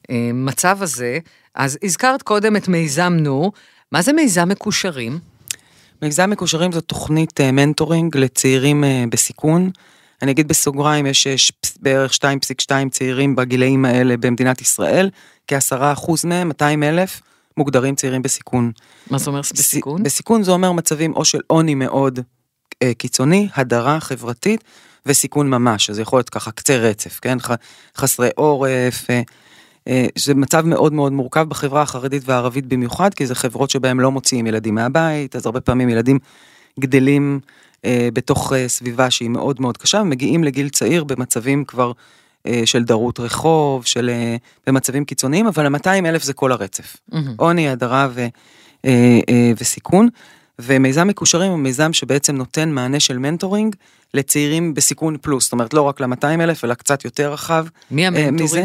המצב 0.09 0.77
אה, 0.79 0.83
הזה. 0.83 1.19
אז 1.55 1.79
הזכרת 1.83 2.23
קודם 2.23 2.57
את 2.57 2.69
מיזם 2.69 3.17
נור, 3.21 3.53
מה 3.93 4.03
זה 4.03 4.13
מיזם 4.13 4.49
מקושרים? 4.49 5.19
מיזם 6.03 6.31
מקושרים 6.31 6.73
זו 6.73 6.81
תוכנית 6.81 7.41
אה, 7.41 7.53
מנטורינג 7.53 8.17
לצעירים 8.17 8.85
אה, 8.85 9.05
בסיכון. 9.11 9.71
אני 10.23 10.33
אגיד 10.33 10.49
בסוגריים, 10.49 11.07
יש, 11.07 11.53
בערך 11.81 12.13
2.2 12.13 12.89
צעירים 12.91 13.37
בגילאים 13.37 13.85
האלה 13.85 14.17
במדינת 14.17 14.61
ישראל, 14.61 15.11
כעשרה 15.47 15.93
אחוז 15.93 16.25
מהם, 16.25 16.49
200 16.49 16.83
אלף, 16.83 17.21
מוגדרים 17.57 17.95
צעירים 17.95 18.23
בסיכון. 18.23 18.73
מה 19.11 19.19
זה 19.19 19.31
אומר 19.31 19.41
בסיכון? 19.41 20.03
בסיכון 20.03 20.43
זה 20.43 20.51
אומר 20.51 20.73
מצבים 20.73 21.13
או 21.13 21.25
של 21.25 21.39
עוני 21.47 21.75
מאוד 21.75 22.21
אה, 22.83 22.95
קיצוני, 22.95 23.49
הדרה 23.55 24.01
חברתית 24.01 24.65
וסיכון 25.07 25.51
ממש, 25.51 25.91
אז 25.91 25.97
זה 25.97 26.03
יכול 26.03 26.19
להיות 26.19 26.31
ככה 26.31 26.51
קצה 26.51 26.77
רצף, 26.77 27.19
כן? 27.23 27.41
ח, 27.41 27.51
חסרי 27.97 28.29
עורף, 28.35 29.11
אה, 29.11 29.23
אה, 29.89 30.07
זה 30.19 30.35
מצב 30.35 30.67
מאוד 30.67 30.93
מאוד 30.93 31.13
מורכב 31.13 31.49
בחברה 31.49 31.83
החרדית 31.83 32.23
והערבית 32.27 32.67
במיוחד, 32.67 33.15
כי 33.15 33.27
זה 33.27 33.35
חברות 33.35 33.71
שבהם 33.71 34.01
לא 34.01 34.11
מוציאים 34.11 34.47
ילדים 34.47 34.75
מהבית, 34.75 35.37
אז 35.37 35.47
הרבה 35.47 35.61
פעמים 35.61 35.89
ילדים 35.89 36.19
גדלים 36.81 37.41
בתוך 38.13 38.53
אה, 38.53 38.69
סביבה 38.69 39.11
שהיא 39.11 39.31
מאוד 39.31 39.61
מאוד 39.61 39.77
קשה, 39.77 39.99
ומגיעים 39.99 40.45
לגיל 40.45 40.69
צעיר 40.69 41.05
במצבים 41.05 41.65
כבר 41.65 41.93
אה, 42.47 42.63
של 42.65 42.85
דרות 42.85 43.21
רחוב, 43.21 43.87
של 43.87 44.11
אה, 44.11 44.37
במצבים 44.67 45.05
קיצוניים, 45.05 45.47
אבל 45.47 45.75
ה-200 45.75 46.07
אלף 46.07 46.23
זה 46.23 46.33
כל 46.33 46.53
הרצף. 46.53 46.97
עוני, 47.37 47.69
הדרה 47.69 48.09
ו, 48.15 48.27
אה, 48.85 49.21
אה, 49.29 49.53
וסיכון. 49.61 50.09
ומיזם 50.59 51.09
מקושרים 51.09 51.51
הוא 51.51 51.59
מיזם 51.59 51.93
שבעצם 51.93 52.37
נותן 52.37 52.71
מענה 52.71 53.01
של 53.01 53.19
מנטורינג 53.19 53.77
לצעירים 54.15 54.75
בסיכון 54.75 55.17
פלוס, 55.21 55.45
זאת 55.45 55.53
אומרת 55.53 55.75
לא 55.75 55.83
רק 55.83 56.01
ל-200 56.01 56.25
אלף 56.41 56.65
אלא 56.65 56.75
קצת 56.75 57.05
יותר 57.05 57.33
רחב. 57.33 57.67
מי 57.91 58.03
אה, 58.03 58.09
המנטורים? 58.09 58.45
מזה. 58.45 58.65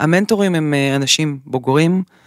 המנטורים 0.00 0.54
הם 0.54 0.74
אה, 0.74 0.96
אנשים 0.96 1.38
בוגרים 1.46 2.02
אה, 2.08 2.25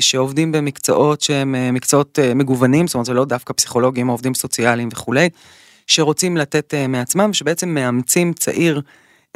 שעובדים 0.00 0.52
במקצועות 0.52 1.20
שהם 1.20 1.54
אה, 1.54 1.72
מקצועות 1.72 2.18
אה, 2.18 2.34
מגוונים, 2.34 2.86
זאת 2.86 2.94
אומרת 2.94 3.06
זה 3.06 3.14
לא 3.14 3.24
דווקא 3.24 3.52
פסיכולוגים 3.52 4.08
עובדים 4.08 4.34
סוציאליים 4.34 4.88
וכולי, 4.92 5.28
שרוצים 5.86 6.36
לתת 6.36 6.74
אה, 6.74 6.86
מעצמם, 6.86 7.32
שבעצם 7.32 7.68
מאמצים 7.68 8.32
צעיר 8.32 8.80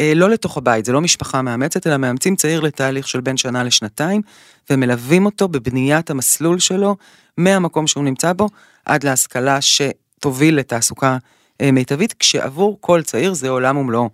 אה, 0.01 0.12
לא 0.14 0.31
לתוך 0.31 0.57
הבית, 0.57 0.85
זה 0.85 0.93
לא 0.93 1.01
משפחה 1.01 1.43
מאמצת, 1.43 1.87
אלא 1.87 1.97
מאמצים 1.97 2.37
צעיר 2.37 2.61
לתהליך 2.61 3.09
של 3.09 3.21
בין 3.21 3.37
שנה 3.37 3.64
לשנתיים, 3.64 4.23
ומלווים 4.71 5.27
אותו 5.27 5.49
בבניית 5.49 6.11
המסלול 6.11 6.59
שלו 6.59 6.97
מהמקום 7.37 7.87
שהוא 7.87 8.05
נמצא 8.05 8.33
בו, 8.33 8.49
עד 8.85 9.05
להשכלה 9.05 9.59
שתוביל 9.61 10.57
לתעסוקה 10.57 11.19
אה, 11.61 11.73
מיטבית, 11.73 12.12
כשעבור 12.12 12.79
כל 12.81 13.03
צעיר 13.03 13.35
זה 13.35 13.49
עולם 13.49 13.77
ומלואו. 13.77 14.11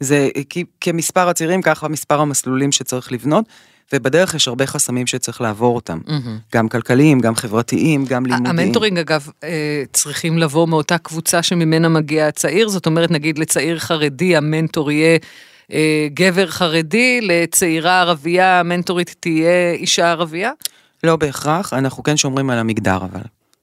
זה 0.00 0.28
כי, 0.48 0.64
כמספר 0.80 1.28
הצעירים 1.28 1.62
ככה 1.62 1.88
מספר 1.88 2.20
המסלולים 2.20 2.72
שצריך 2.72 3.12
לבנות, 3.12 3.44
ובדרך 3.92 4.34
יש 4.34 4.48
הרבה 4.48 4.66
חסמים 4.66 5.06
שצריך 5.06 5.40
לעבור 5.40 5.74
אותם. 5.74 5.98
מהמם. 6.06 6.38
גם 6.54 6.68
כלכליים, 6.68 7.20
גם 7.20 7.34
חברתיים, 7.34 8.04
גם 8.04 8.26
לימודיים. 8.26 8.58
המנטורינג 8.58 8.98
אגב 8.98 9.28
אה, 9.44 9.82
צריכים 9.92 10.38
לבוא 10.38 10.68
מאותה 10.68 10.98
קבוצה 10.98 11.42
שממנה 11.42 11.88
מגיע 11.88 12.26
הצעיר, 12.28 12.68
זאת 12.68 12.86
אומרת 12.86 13.10
נגיד 13.10 13.38
לצעיר 13.38 13.78
חרדי 13.78 14.36
המנטור 14.36 14.90
יהיה 14.90 15.18
אה, 15.72 16.08
גבר 16.14 16.46
חרדי, 16.46 17.20
לצעירה 17.22 18.00
ערבייה 18.00 18.60
המנטורית 18.60 19.14
תהיה 19.20 19.72
אישה 19.72 20.10
ערבייה? 20.10 20.50
לא 21.04 21.16
בהכרח, 21.16 21.72
אנחנו 21.72 22.02
כן 22.02 22.16
שומרים 22.16 22.50
על 22.50 22.58
המגדר 22.58 22.96
אבל. 22.96 23.20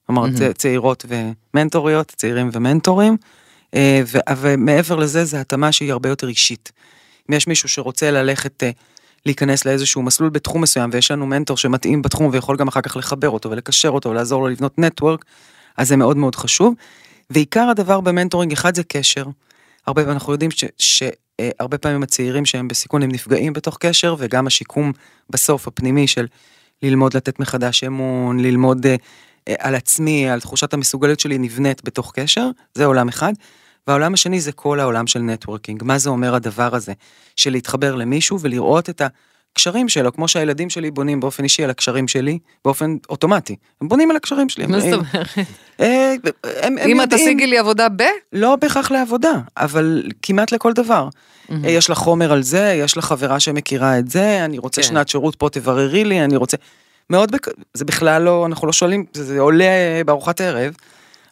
כלומר, 0.07 0.25
צ- 0.31 0.57
צעירות 0.57 1.05
ומנטוריות, 1.53 2.13
צעירים 2.17 2.49
ומנטורים, 2.53 3.17
אה, 3.75 4.01
ו- 4.07 4.37
ומעבר 4.37 4.95
לזה, 4.95 5.25
זה 5.25 5.41
התאמה 5.41 5.71
שהיא 5.71 5.91
הרבה 5.91 6.09
יותר 6.09 6.27
אישית. 6.27 6.71
אם 7.29 7.35
יש 7.35 7.47
מישהו 7.47 7.69
שרוצה 7.69 8.11
ללכת, 8.11 8.63
להיכנס 9.25 9.65
לאיזשהו 9.65 10.01
מסלול 10.01 10.29
בתחום 10.29 10.61
מסוים, 10.61 10.89
ויש 10.93 11.11
לנו 11.11 11.25
מנטור 11.25 11.57
שמתאים 11.57 12.01
בתחום 12.01 12.29
ויכול 12.31 12.57
גם 12.57 12.67
אחר 12.67 12.81
כך 12.81 12.97
לחבר 12.97 13.29
אותו 13.29 13.51
ולקשר 13.51 13.89
אותו 13.89 14.09
ולעזור 14.09 14.41
לו 14.41 14.47
לבנות 14.47 14.79
נטוורק, 14.79 15.25
אז 15.77 15.87
זה 15.87 15.97
מאוד 15.97 16.17
מאוד 16.17 16.35
חשוב. 16.35 16.73
ועיקר 17.29 17.69
הדבר 17.69 18.01
במנטורינג, 18.01 18.51
אחד 18.51 18.75
זה 18.75 18.83
קשר. 18.83 19.25
הרבה, 19.87 20.11
אנחנו 20.11 20.33
יודעים 20.33 20.51
ש... 20.51 20.65
ש 20.77 21.03
אה, 21.39 21.77
פעמים 21.81 22.03
הצעירים 22.03 22.45
שהם 22.45 22.67
בסיכון 22.67 23.03
הם 23.03 23.11
נפגעים 23.11 23.53
בתוך 23.53 23.77
קשר 23.79 24.15
וגם 24.17 24.47
השיקום 24.47 24.91
בסוף 25.29 25.67
הפנימי 25.67 26.07
של 26.07 26.27
ללמוד 26.83 27.17
לתת 27.17 27.39
מחדש 27.39 27.83
אמון, 27.83 28.39
ללמוד 28.39 28.85
אה, 28.85 28.95
על 29.59 29.75
עצמי, 29.75 30.29
על 30.29 30.39
תחושת 30.41 30.73
המסוגלות 30.73 31.19
שלי 31.19 31.37
נבנית 31.37 31.83
בתוך 31.83 32.11
קשר, 32.15 32.49
זה 32.73 32.85
עולם 32.85 33.07
אחד. 33.07 33.33
והעולם 33.87 34.13
השני 34.13 34.41
זה 34.41 34.51
כל 34.51 34.79
העולם 34.79 35.07
של 35.07 35.19
נטוורקינג. 35.19 35.83
מה 35.83 35.97
זה 35.97 36.09
אומר 36.09 36.35
הדבר 36.35 36.75
הזה? 36.75 36.93
של 37.35 37.51
להתחבר 37.51 37.95
למישהו 37.95 38.39
ולראות 38.39 38.89
את 38.89 39.01
הקשרים 39.53 39.89
שלו, 39.89 40.13
כמו 40.13 40.27
שהילדים 40.27 40.69
שלי 40.69 40.91
בונים 40.91 41.19
באופן 41.19 41.43
אישי 41.43 41.63
על 41.63 41.69
הקשרים 41.69 42.07
שלי, 42.07 42.39
באופן 42.65 42.95
אוטומטי. 43.09 43.55
הם 43.81 43.87
בונים 43.87 44.11
על 44.11 44.17
הקשרים 44.17 44.49
שלי. 44.49 44.65
מה 44.65 44.79
זאת 44.79 44.93
אומרת? 44.93 45.27
אה, 45.79 46.15
אם 46.85 47.01
את 47.01 47.13
תשיגי 47.13 47.47
לי 47.47 47.57
עבודה 47.57 47.89
ב... 47.89 48.01
לא 48.33 48.55
בהכרח 48.55 48.91
לעבודה, 48.91 49.33
אבל 49.57 50.03
כמעט 50.21 50.51
לכל 50.51 50.73
דבר. 50.73 51.09
אה, 51.51 51.57
יש 51.69 51.89
לך 51.89 51.97
חומר 51.97 52.31
על 52.31 52.43
זה, 52.43 52.75
יש 52.79 52.97
לך 52.97 53.05
חברה 53.05 53.39
שמכירה 53.39 53.99
את 53.99 54.09
זה, 54.09 54.45
אני 54.45 54.57
רוצה 54.57 54.81
כן. 54.81 54.87
שנת 54.87 55.09
שירות 55.09 55.35
פה, 55.35 55.49
תבררי 55.49 56.03
לי, 56.03 56.23
אני 56.23 56.35
רוצה... 56.35 56.57
מאוד, 57.09 57.31
בק... 57.31 57.47
זה 57.73 57.85
בכלל 57.85 58.21
לא, 58.21 58.45
אנחנו 58.45 58.67
לא 58.67 58.73
שואלים, 58.73 59.05
זה, 59.13 59.23
זה 59.23 59.39
עולה 59.39 60.01
בארוחת 60.05 60.41
ערב. 60.41 60.73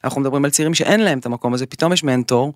אנחנו 0.04 0.22
מדברים 0.22 0.46
על 0.46 0.52
צעירים 0.52 0.74
שאין 0.74 1.00
להם 1.00 1.20
את 1.20 1.26
המקום 1.26 1.54
הזה, 1.54 1.66
פתאום 1.66 1.94
יש 1.94 2.04
מנטור, 2.04 2.54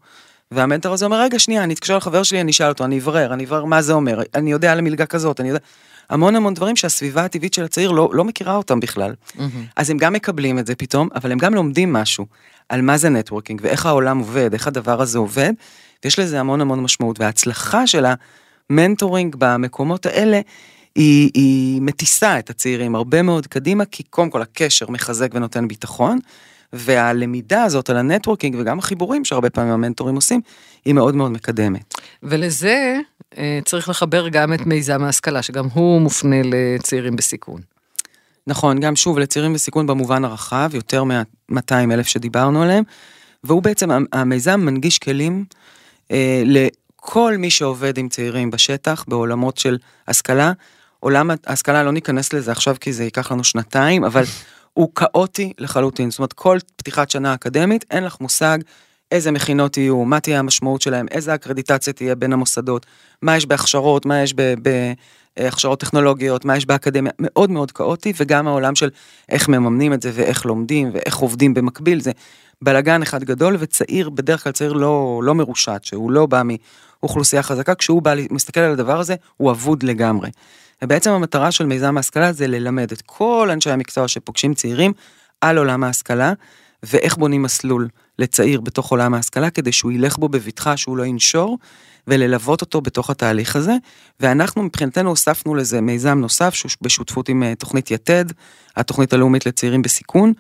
והמנטור 0.52 0.94
הזה 0.94 1.06
אומר, 1.06 1.22
רגע, 1.22 1.40
שנייה, 1.40 1.64
אני 1.64 1.74
אתקשר 1.74 1.98
לחבר 1.98 2.24
שלי, 2.24 2.42
אני 2.42 2.52
אשאל 2.52 2.70
אותו, 2.70 2.86
אני 2.86 3.00
אברר, 3.00 3.34
אני 3.34 3.46
אברר 3.46 3.66
מה 3.66 3.82
זה 3.82 3.94
אומר, 3.94 4.22
אני 4.36 4.52
יודע 4.52 4.72
על 4.72 4.80
המלגה 4.80 5.06
כזאת, 5.06 5.40
אני 5.40 5.50
יודע... 5.50 5.60
המון 6.10 6.36
המון 6.36 6.54
דברים 6.54 6.76
שהסביבה 6.76 7.26
הטבעית 7.26 7.54
של 7.54 7.64
הצעיר 7.64 7.92
לא, 7.92 8.10
לא 8.14 8.24
מכירה 8.24 8.56
אותם 8.56 8.80
בכלל. 8.80 9.14
Mm-hmm. 9.14 9.42
אז 9.76 9.90
הם 9.90 9.98
גם 9.98 10.14
מקבלים 10.14 10.60
את 10.60 10.68
זה 10.68 10.76
פתאום, 10.76 11.10
אבל 11.16 11.32
הם 11.32 11.38
גם 11.38 11.54
לומדים 11.54 11.94
משהו 11.94 12.26
על 12.70 12.82
מה 12.82 12.98
זה 12.98 13.10
networking 13.10 13.62
ואיך 13.64 13.86
העולם 13.86 14.20
עובד, 14.20 14.54
איך 14.54 14.68
הדבר 14.68 15.02
הזה 15.02 15.18
עובד, 15.18 15.54
ויש 16.04 16.20
לזה 16.20 16.40
המון 16.40 16.62
המון 16.62 16.80
משמעות. 16.80 17.20
וההצלחה 17.20 17.88
של 17.88 18.06
ה 18.70 18.76
mentoring 18.76 19.36
במקומות 19.40 20.06
האלה, 20.06 20.42
היא, 20.96 21.32
היא 21.34 21.82
מטיסה 21.82 22.40
את 22.40 22.50
הצעירים 22.50 22.96
הרבה 22.96 23.22
מאוד 23.22 23.48
קדימה, 23.48 23.86
כי 23.86 24.04
קודם 24.04 24.30
כל 24.30 24.42
הקשר 24.42 24.90
מחזק 24.90 25.32
ונותן 25.34 25.68
ביטחון, 25.68 26.20
והלמידה 26.74 27.64
הזאת 27.64 27.90
על 27.90 27.98
ה 27.98 28.03
networking 28.03 28.56
וגם 28.60 28.80
החיבורים 28.80 29.26
שהרבה 29.26 29.50
פעמים 29.50 29.74
המנטורים 29.74 30.16
עושים, 30.16 30.42
היא 30.86 30.94
מאוד 30.94 31.16
מאוד 31.16 31.32
מקדמת. 31.32 31.94
ולזה 32.24 32.96
אה, 33.38 33.60
צריך 33.66 33.90
לחבר 33.90 34.30
גם 34.30 34.54
את 34.54 34.66
מיזם 34.66 35.04
ההשכלה, 35.04 35.42
שגם 35.42 35.68
הוא 35.74 36.02
מופנה 36.02 36.36
לצעירים 36.44 37.16
בסיכון. 37.16 37.62
נכון, 38.48 38.80
גם 38.80 38.96
שוב 38.96 39.20
לצעירים 39.20 39.54
בסיכון 39.54 39.88
במובן 39.88 40.26
הרחב, 40.26 40.70
יותר 40.74 41.04
מה-200 41.04 41.74
אלף 41.92 42.08
שדיברנו 42.08 42.64
עליהם, 42.64 42.84
והוא 43.44 43.62
בעצם, 43.62 43.90
המיזם 44.14 44.60
מנגיש 44.60 45.00
כלים 45.00 45.46
אה, 46.12 46.44
לכל 46.46 47.36
מי 47.38 47.50
שעובד 47.50 47.98
עם 47.98 48.10
צעירים 48.10 48.52
בשטח, 48.52 49.06
בעולמות 49.08 49.58
של 49.58 49.78
השכלה. 50.08 50.52
עולם 51.00 51.32
ההשכלה, 51.46 51.84
לא 51.84 51.92
ניכנס 51.92 52.34
לזה 52.34 52.52
עכשיו 52.52 52.76
כי 52.80 52.94
זה 52.94 53.04
ייקח 53.04 53.32
לנו 53.32 53.44
שנתיים, 53.44 54.04
אבל 54.04 54.24
הוא 54.76 54.90
כאוטי 54.96 55.54
לחלוטין. 55.60 56.12
זאת 56.12 56.20
אומרת, 56.20 56.34
כל 56.34 56.58
פתיחת 56.76 57.10
שנה 57.10 57.34
אקדמית, 57.34 57.86
אין 57.92 58.04
לך 58.04 58.18
מושג 58.22 58.60
איזה 59.12 59.32
מכינות 59.32 59.78
יהיו, 59.78 60.06
מה 60.06 60.20
תהיה 60.20 60.40
המשמעות 60.40 60.82
שלהם, 60.82 61.06
איזה 61.12 61.36
אקרדיטציה 61.36 61.94
תהיה 61.94 62.16
בין 62.16 62.34
המוסדות, 62.34 62.86
מה 63.22 63.38
יש 63.38 63.46
בהכשרות, 63.46 64.06
מה 64.06 64.22
יש 64.22 64.34
בהכשרות 65.38 65.80
טכנולוגיות, 65.80 66.46
מה 66.46 66.58
יש 66.58 66.66
באקדמיה, 66.66 67.12
מאוד 67.20 67.52
מאוד 67.52 67.72
כאוטי, 67.72 68.14
וגם 68.18 68.48
העולם 68.48 68.76
של 68.76 68.90
איך 69.30 69.50
מממנים 69.50 69.94
את 69.94 70.02
זה 70.02 70.12
ואיך 70.14 70.46
לומדים 70.46 70.90
ואיך 70.94 71.18
עובדים 71.18 71.54
במקביל, 71.54 72.00
זה 72.00 72.12
בלאגן 72.62 73.02
אחד 73.02 73.24
גדול, 73.24 73.58
וצעיר, 73.60 74.10
בדרך 74.10 74.44
כלל 74.44 74.52
צעיר 74.52 74.74
לא, 74.74 75.22
לא 75.24 75.36
מרושת, 75.36 75.82
שהוא 75.84 76.12
לא 76.12 76.26
בא 76.26 76.42
מאוכלוסייה 77.02 77.44
חזקה, 77.44 77.76
כשהוא 77.76 78.02
בא, 78.02 78.14
מסתכל 78.32 78.60
על 78.60 78.72
הדבר 78.72 79.00
הזה, 79.00 79.16
הוא 79.38 79.52
אבוד 79.52 79.84
לגמרי. 79.84 80.30
ובעצם 80.84 81.12
המטרה 81.12 81.52
של 81.52 81.66
מיזם 81.66 81.98
ההשכלה 81.98 82.34
זה 82.34 82.48
ללמד 82.48 82.92
את 82.92 83.02
כל 83.06 83.50
אנשי 83.52 83.72
המקצוע 83.72 84.08
שפוגשים 84.08 84.54
צעירים 84.54 84.94
על 85.42 85.58
עולם 85.58 85.84
ההשכלה, 85.84 86.34
ואיך 86.84 87.18
בונים 87.18 87.42
מסלול 87.42 87.88
לצעיר 88.20 88.62
בתוך 88.62 88.92
עולם 88.92 89.14
ההשכלה, 89.14 89.50
כדי 89.50 89.72
שהוא 89.72 89.92
ילך 89.92 90.18
בו 90.18 90.30
בבטחה, 90.30 90.78
שהוא 90.78 90.98
לא 90.98 91.06
ינשור, 91.06 91.58
וללוות 92.08 92.62
אותו 92.62 92.82
בתוך 92.82 93.10
התהליך 93.10 93.56
הזה. 93.56 93.74
ואנחנו 94.20 94.64
מבחינתנו 94.64 95.10
הוספנו 95.10 95.56
לזה 95.56 95.82
מיזם 95.82 96.20
נוסף, 96.20 96.54
שהוא 96.54 96.72
בשותפות 96.82 97.30
עם 97.30 97.44
אה, 97.44 97.56
תוכנית 97.56 97.92
יתד, 97.92 98.26
התוכנית 98.76 99.14
הלאומית 99.14 99.46
לצעירים 99.46 99.82
בסיכון, 99.82 100.34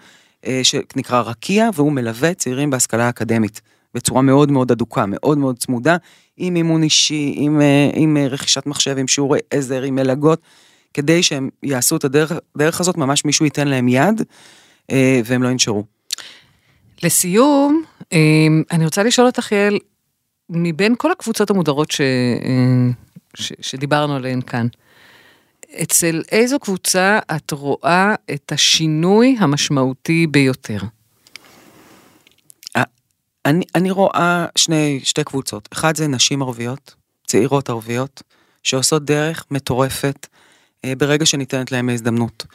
אה, 0.45 0.59
שנקרא 0.63 1.21
רקיע, 1.21 1.69
והוא 1.73 1.91
מלווה 1.91 2.33
צעירים 2.33 2.69
בהשכלה 2.69 3.05
האקדמית. 3.05 3.61
בצורה 3.95 4.21
מאוד 4.21 4.51
מאוד 4.51 4.71
אדוקה, 4.71 5.05
מאוד 5.07 5.37
מאוד 5.37 5.57
צמודה, 5.57 5.97
עם 6.37 6.55
אימון 6.55 6.83
אישי, 6.83 7.33
עם, 7.37 7.61
אה, 7.61 7.89
עם 7.93 8.17
רכישת 8.29 8.65
מחשב, 8.65 8.97
עם 8.97 9.07
שיעורי 9.07 9.39
עזר, 9.51 9.81
עם 9.81 9.95
מלגות, 9.95 10.41
כדי 10.93 11.23
שהם 11.23 11.49
יעשו 11.63 11.95
את 11.95 12.03
הדרך 12.03 12.79
הזאת, 12.79 12.97
ממש 12.97 13.25
מישהו 13.25 13.45
ייתן 13.45 13.67
להם 13.67 13.87
יד, 13.87 14.21
והם 15.25 15.43
לא 15.43 15.49
ינשרו. 15.49 15.83
לסיום, 17.03 17.83
אמ, 18.11 18.63
אני 18.71 18.85
רוצה 18.85 19.03
לשאול 19.03 19.27
אותך, 19.27 19.51
יעל, 19.51 19.79
מבין 20.49 20.95
כל 20.97 21.11
הקבוצות 21.11 21.49
המודרות 21.49 21.91
ש... 21.91 22.01
ש... 23.35 23.53
שדיברנו 23.61 24.15
עליהן 24.15 24.41
כאן, 24.41 24.67
אצל 25.81 26.23
איזו 26.31 26.59
קבוצה 26.59 27.19
את 27.35 27.51
רואה 27.51 28.15
את 28.33 28.51
השינוי 28.51 29.35
המשמעותי 29.39 30.27
ביותר? 30.27 30.79
אני, 33.45 33.65
אני 33.75 33.91
רואה 33.91 34.45
שני, 34.55 34.99
שתי 35.03 35.23
קבוצות. 35.23 35.69
אחד 35.73 35.95
זה 35.95 36.07
נשים 36.07 36.41
ערביות, 36.41 36.95
צעירות 37.27 37.69
ערביות, 37.69 38.21
שעושות 38.63 39.05
דרך 39.05 39.45
מטורפת 39.51 40.27
אה, 40.85 40.93
ברגע 40.97 41.25
שניתנת 41.25 41.71
להם 41.71 41.89
ההזדמנות. 41.89 42.45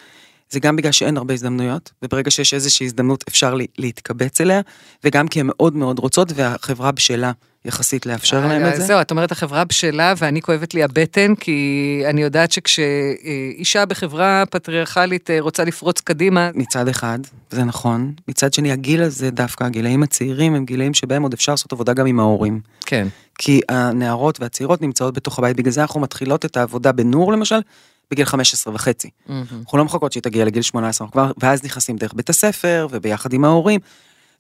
זה 0.51 0.61
גם 0.61 0.77
בגלל 0.77 0.93
שאין 0.93 1.17
הרבה 1.17 1.35
הזדמנויות, 1.35 1.93
וברגע 2.03 2.31
שיש 2.31 2.55
איזושהי 2.55 2.87
הזדמנות 2.87 3.25
אפשר 3.29 3.55
להתקבץ 3.79 4.41
אליה, 4.41 4.61
וגם 5.05 5.29
כי 5.29 5.41
הן 5.41 5.47
מאוד 5.47 5.77
מאוד 5.77 5.99
רוצות 5.99 6.33
והחברה 6.35 6.93
בשלה 6.93 7.33
יחסית 7.65 8.07
לאפשר 8.07 8.47
להם 8.47 8.67
את 8.67 8.77
זה. 8.77 8.83
זהו, 8.83 9.01
את 9.01 9.11
אומרת 9.11 9.33
החברה 9.33 9.65
בשלה 9.65 10.15
ואני 10.17 10.43
כואבת 10.43 10.75
לי 10.75 10.83
הבטן, 10.83 11.35
כי 11.35 12.03
אני 12.11 12.23
יודעת 12.23 12.53
שכשאישה 12.53 13.87
בחברה 13.87 14.45
פטריארכלית 14.51 15.31
אה, 15.31 15.41
רוצה 15.41 15.65
לפרוץ 15.65 16.01
קדימה... 16.01 16.51
מצד 16.55 16.89
אחד, 16.89 17.19
זה 17.51 17.65
נכון. 17.65 18.13
מצד 18.29 18.55
שני, 18.55 18.73
הגיל 18.73 19.03
הזה 19.03 19.31
דווקא, 19.31 19.65
הגילאים 19.65 20.03
הצעירים 20.03 20.55
הם 20.55 20.65
גילאים 20.65 20.95
שבהם 20.95 21.23
עוד 21.23 21.33
אפשר 21.33 21.53
לעשות 21.53 21.73
עבודה 21.73 21.93
גם 21.93 22.07
עם 22.07 22.21
ההורים. 22.21 22.61
כן. 22.87 23.09
כי 23.39 23.61
הנערות 23.69 24.41
והצעירות 24.41 24.83
נמצאות 24.83 25.15
בתוך 25.15 25.39
הבית, 25.39 25.57
בגלל 25.57 25.73
זה 25.73 25.83
אנחנו 25.83 26.01
מתחילות 26.01 26.45
את 26.45 26.57
העבודה 26.57 26.93
בנור 26.93 27.33
למשל, 27.33 27.61
בגיל 28.11 28.25
15 28.25 28.75
וחצי. 28.75 29.09
Mm-hmm. 29.09 29.31
אנחנו 29.61 29.79
לא 29.79 29.85
מחכות 29.85 30.13
שהיא 30.13 30.23
תגיע 30.23 30.45
לגיל 30.45 30.63
18, 30.63 31.09
כבר, 31.09 31.33
ואז 31.39 31.65
נכנסים 31.65 31.97
דרך 31.97 32.15
בית 32.15 32.31
הספר 32.31 32.87
וביחד 32.91 33.33
עם 33.33 33.45
ההורים. 33.45 33.81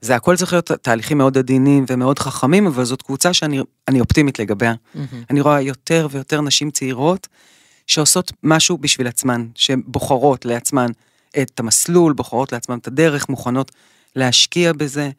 זה 0.01 0.17
הכל 0.17 0.37
צריך 0.37 0.53
להיות 0.53 0.71
תהליכים 0.83 1.19
מאוד 1.19 1.39
עדינים 1.39 1.85
ומאוד 1.89 2.19
חכמים, 2.19 2.67
אבל 2.67 2.85
זאת 2.85 3.03
קבוצה 3.03 3.33
שאני 3.33 4.01
אופטימית 4.01 4.39
לגביה. 4.39 4.75
Mm-hmm. 4.75 4.99
אני 5.31 5.41
רואה 5.41 5.61
יותר 5.61 6.09
ויותר 6.11 6.41
נשים 6.41 6.71
צעירות 6.71 7.29
שעושות 7.87 8.33
משהו 8.43 8.79
בשביל 8.79 9.07
עצמן, 9.07 9.47
שבוחרות 9.55 10.45
לעצמן 10.45 10.87
את 11.43 11.61
המסלול, 11.61 12.13
בוחרות 12.13 12.53
לעצמן 12.53 12.79
את 12.79 12.87
הדרך, 12.87 13.29
מוכנות 13.29 13.71
להשקיע 14.17 14.73
בזה, 14.73 15.11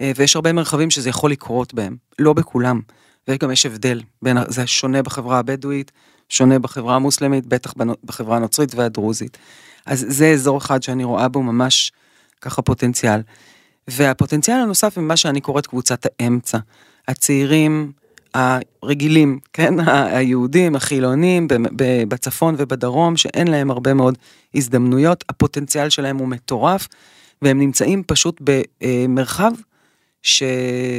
אה, 0.00 0.12
ויש 0.16 0.36
הרבה 0.36 0.52
מרחבים 0.52 0.90
שזה 0.90 1.08
יכול 1.08 1.30
לקרות 1.30 1.74
בהם, 1.74 1.96
לא 2.18 2.32
בכולם. 2.32 2.80
וגם 3.28 3.50
יש 3.50 3.66
הבדל, 3.66 4.02
בין, 4.22 4.38
זה 4.48 4.66
שונה 4.66 5.02
בחברה 5.02 5.38
הבדואית, 5.38 5.92
שונה 6.30 6.58
בחברה 6.58 6.96
המוסלמית, 6.96 7.46
בטח 7.46 7.74
בחברה 8.04 8.36
הנוצרית 8.36 8.74
והדרוזית. 8.74 9.38
אז 9.86 10.06
זה 10.08 10.26
אזור 10.26 10.58
אחד 10.58 10.82
שאני 10.82 11.04
רואה 11.04 11.28
בו 11.28 11.42
ממש 11.42 11.92
ככה 12.40 12.62
פוטנציאל. 12.62 13.20
והפוטנציאל 13.88 14.56
הנוסף 14.56 14.98
הוא 14.98 15.04
מה 15.04 15.16
שאני 15.16 15.40
קוראת 15.40 15.66
קבוצת 15.66 16.06
האמצע. 16.20 16.58
הצעירים 17.08 17.92
הרגילים, 18.34 19.38
כן, 19.52 19.74
היהודים, 20.14 20.76
החילונים, 20.76 21.48
בצפון 22.08 22.54
ובדרום, 22.58 23.16
שאין 23.16 23.48
להם 23.48 23.70
הרבה 23.70 23.94
מאוד 23.94 24.18
הזדמנויות, 24.54 25.24
הפוטנציאל 25.28 25.90
שלהם 25.90 26.16
הוא 26.16 26.28
מטורף, 26.28 26.88
והם 27.42 27.58
נמצאים 27.58 28.02
פשוט 28.06 28.40
במרחב 28.40 29.52
ש... 30.22 30.42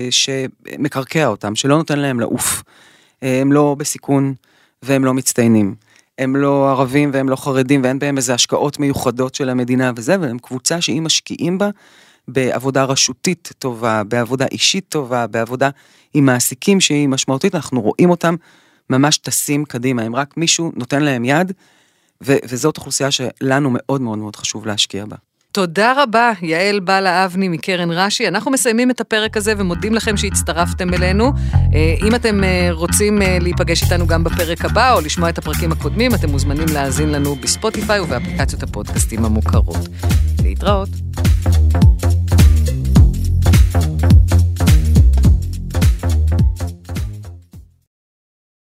שמקרקע 0.10 1.28
אותם, 1.28 1.56
שלא 1.56 1.78
נותן 1.78 2.00
להם 2.00 2.20
לעוף. 2.20 2.64
הם 3.22 3.52
לא 3.52 3.76
בסיכון, 3.80 4.34
והם 4.86 5.06
לא 5.06 5.14
מצטיינים. 5.14 5.76
הם 6.18 6.36
לא 6.36 6.70
ערבים 6.70 7.12
והם 7.14 7.30
לא 7.30 7.36
חרדים 7.36 7.84
ואין 7.84 8.00
בהם 8.00 8.18
איזה 8.18 8.34
השקעות 8.34 8.80
מיוחדות 8.80 9.36
של 9.36 9.50
המדינה 9.50 9.92
וזה, 9.96 10.20
והם 10.20 10.40
קבוצה 10.40 10.82
שאם 10.82 11.02
משקיעים 11.06 11.58
בה 11.58 11.70
בעבודה 12.28 12.84
רשותית 12.84 13.50
טובה, 13.60 14.04
בעבודה 14.04 14.46
אישית 14.52 14.86
טובה, 14.90 15.28
בעבודה 15.28 15.70
עם 16.14 16.26
מעסיקים 16.26 16.82
שהיא 16.82 17.10
משמעותית, 17.10 17.56
אנחנו 17.56 17.82
רואים 17.82 18.10
אותם 18.10 18.36
ממש 18.90 19.18
טסים 19.18 19.66
קדימה, 19.66 20.06
אם 20.08 20.16
רק 20.16 20.38
מישהו 20.38 20.72
נותן 20.76 21.04
להם 21.04 21.26
יד, 21.26 21.52
ו- 22.24 22.38
וזאת 22.50 22.78
אוכלוסייה 22.78 23.12
שלנו 23.12 23.70
מאוד 23.74 24.02
מאוד 24.02 24.18
מאוד 24.18 24.36
חשוב 24.36 24.66
להשקיע 24.66 25.06
בה. 25.06 25.16
תודה 25.52 26.04
רבה, 26.04 26.32
יעל 26.42 26.80
בלה 26.80 27.26
אבני 27.26 27.48
מקרן 27.48 27.92
רש"י. 27.92 28.28
אנחנו 28.28 28.52
מסיימים 28.52 28.92
את 28.92 29.02
הפרק 29.02 29.38
הזה 29.38 29.54
ומודים 29.58 29.94
לכם 29.94 30.18
שהצטרפתם 30.18 30.94
אלינו. 30.94 31.32
אה, 31.54 31.96
אם 32.08 32.16
אתם 32.16 32.44
אה, 32.44 32.70
רוצים 32.72 33.22
אה, 33.22 33.38
להיפגש 33.42 33.84
איתנו 33.84 34.08
גם 34.08 34.24
בפרק 34.24 34.66
הבא 34.66 34.94
או 34.94 35.02
לשמוע 35.02 35.30
את 35.30 35.38
הפרקים 35.38 35.72
הקודמים, 35.72 36.16
אתם 36.16 36.30
מוזמנים 36.30 36.66
להאזין 36.74 37.12
לנו 37.12 37.36
בספוטיפיי 37.36 38.00
ובאפליקציות 38.00 38.64
הפודקאסטים 38.64 39.26
המוכרות. 39.26 39.88
להתראות. 40.44 40.90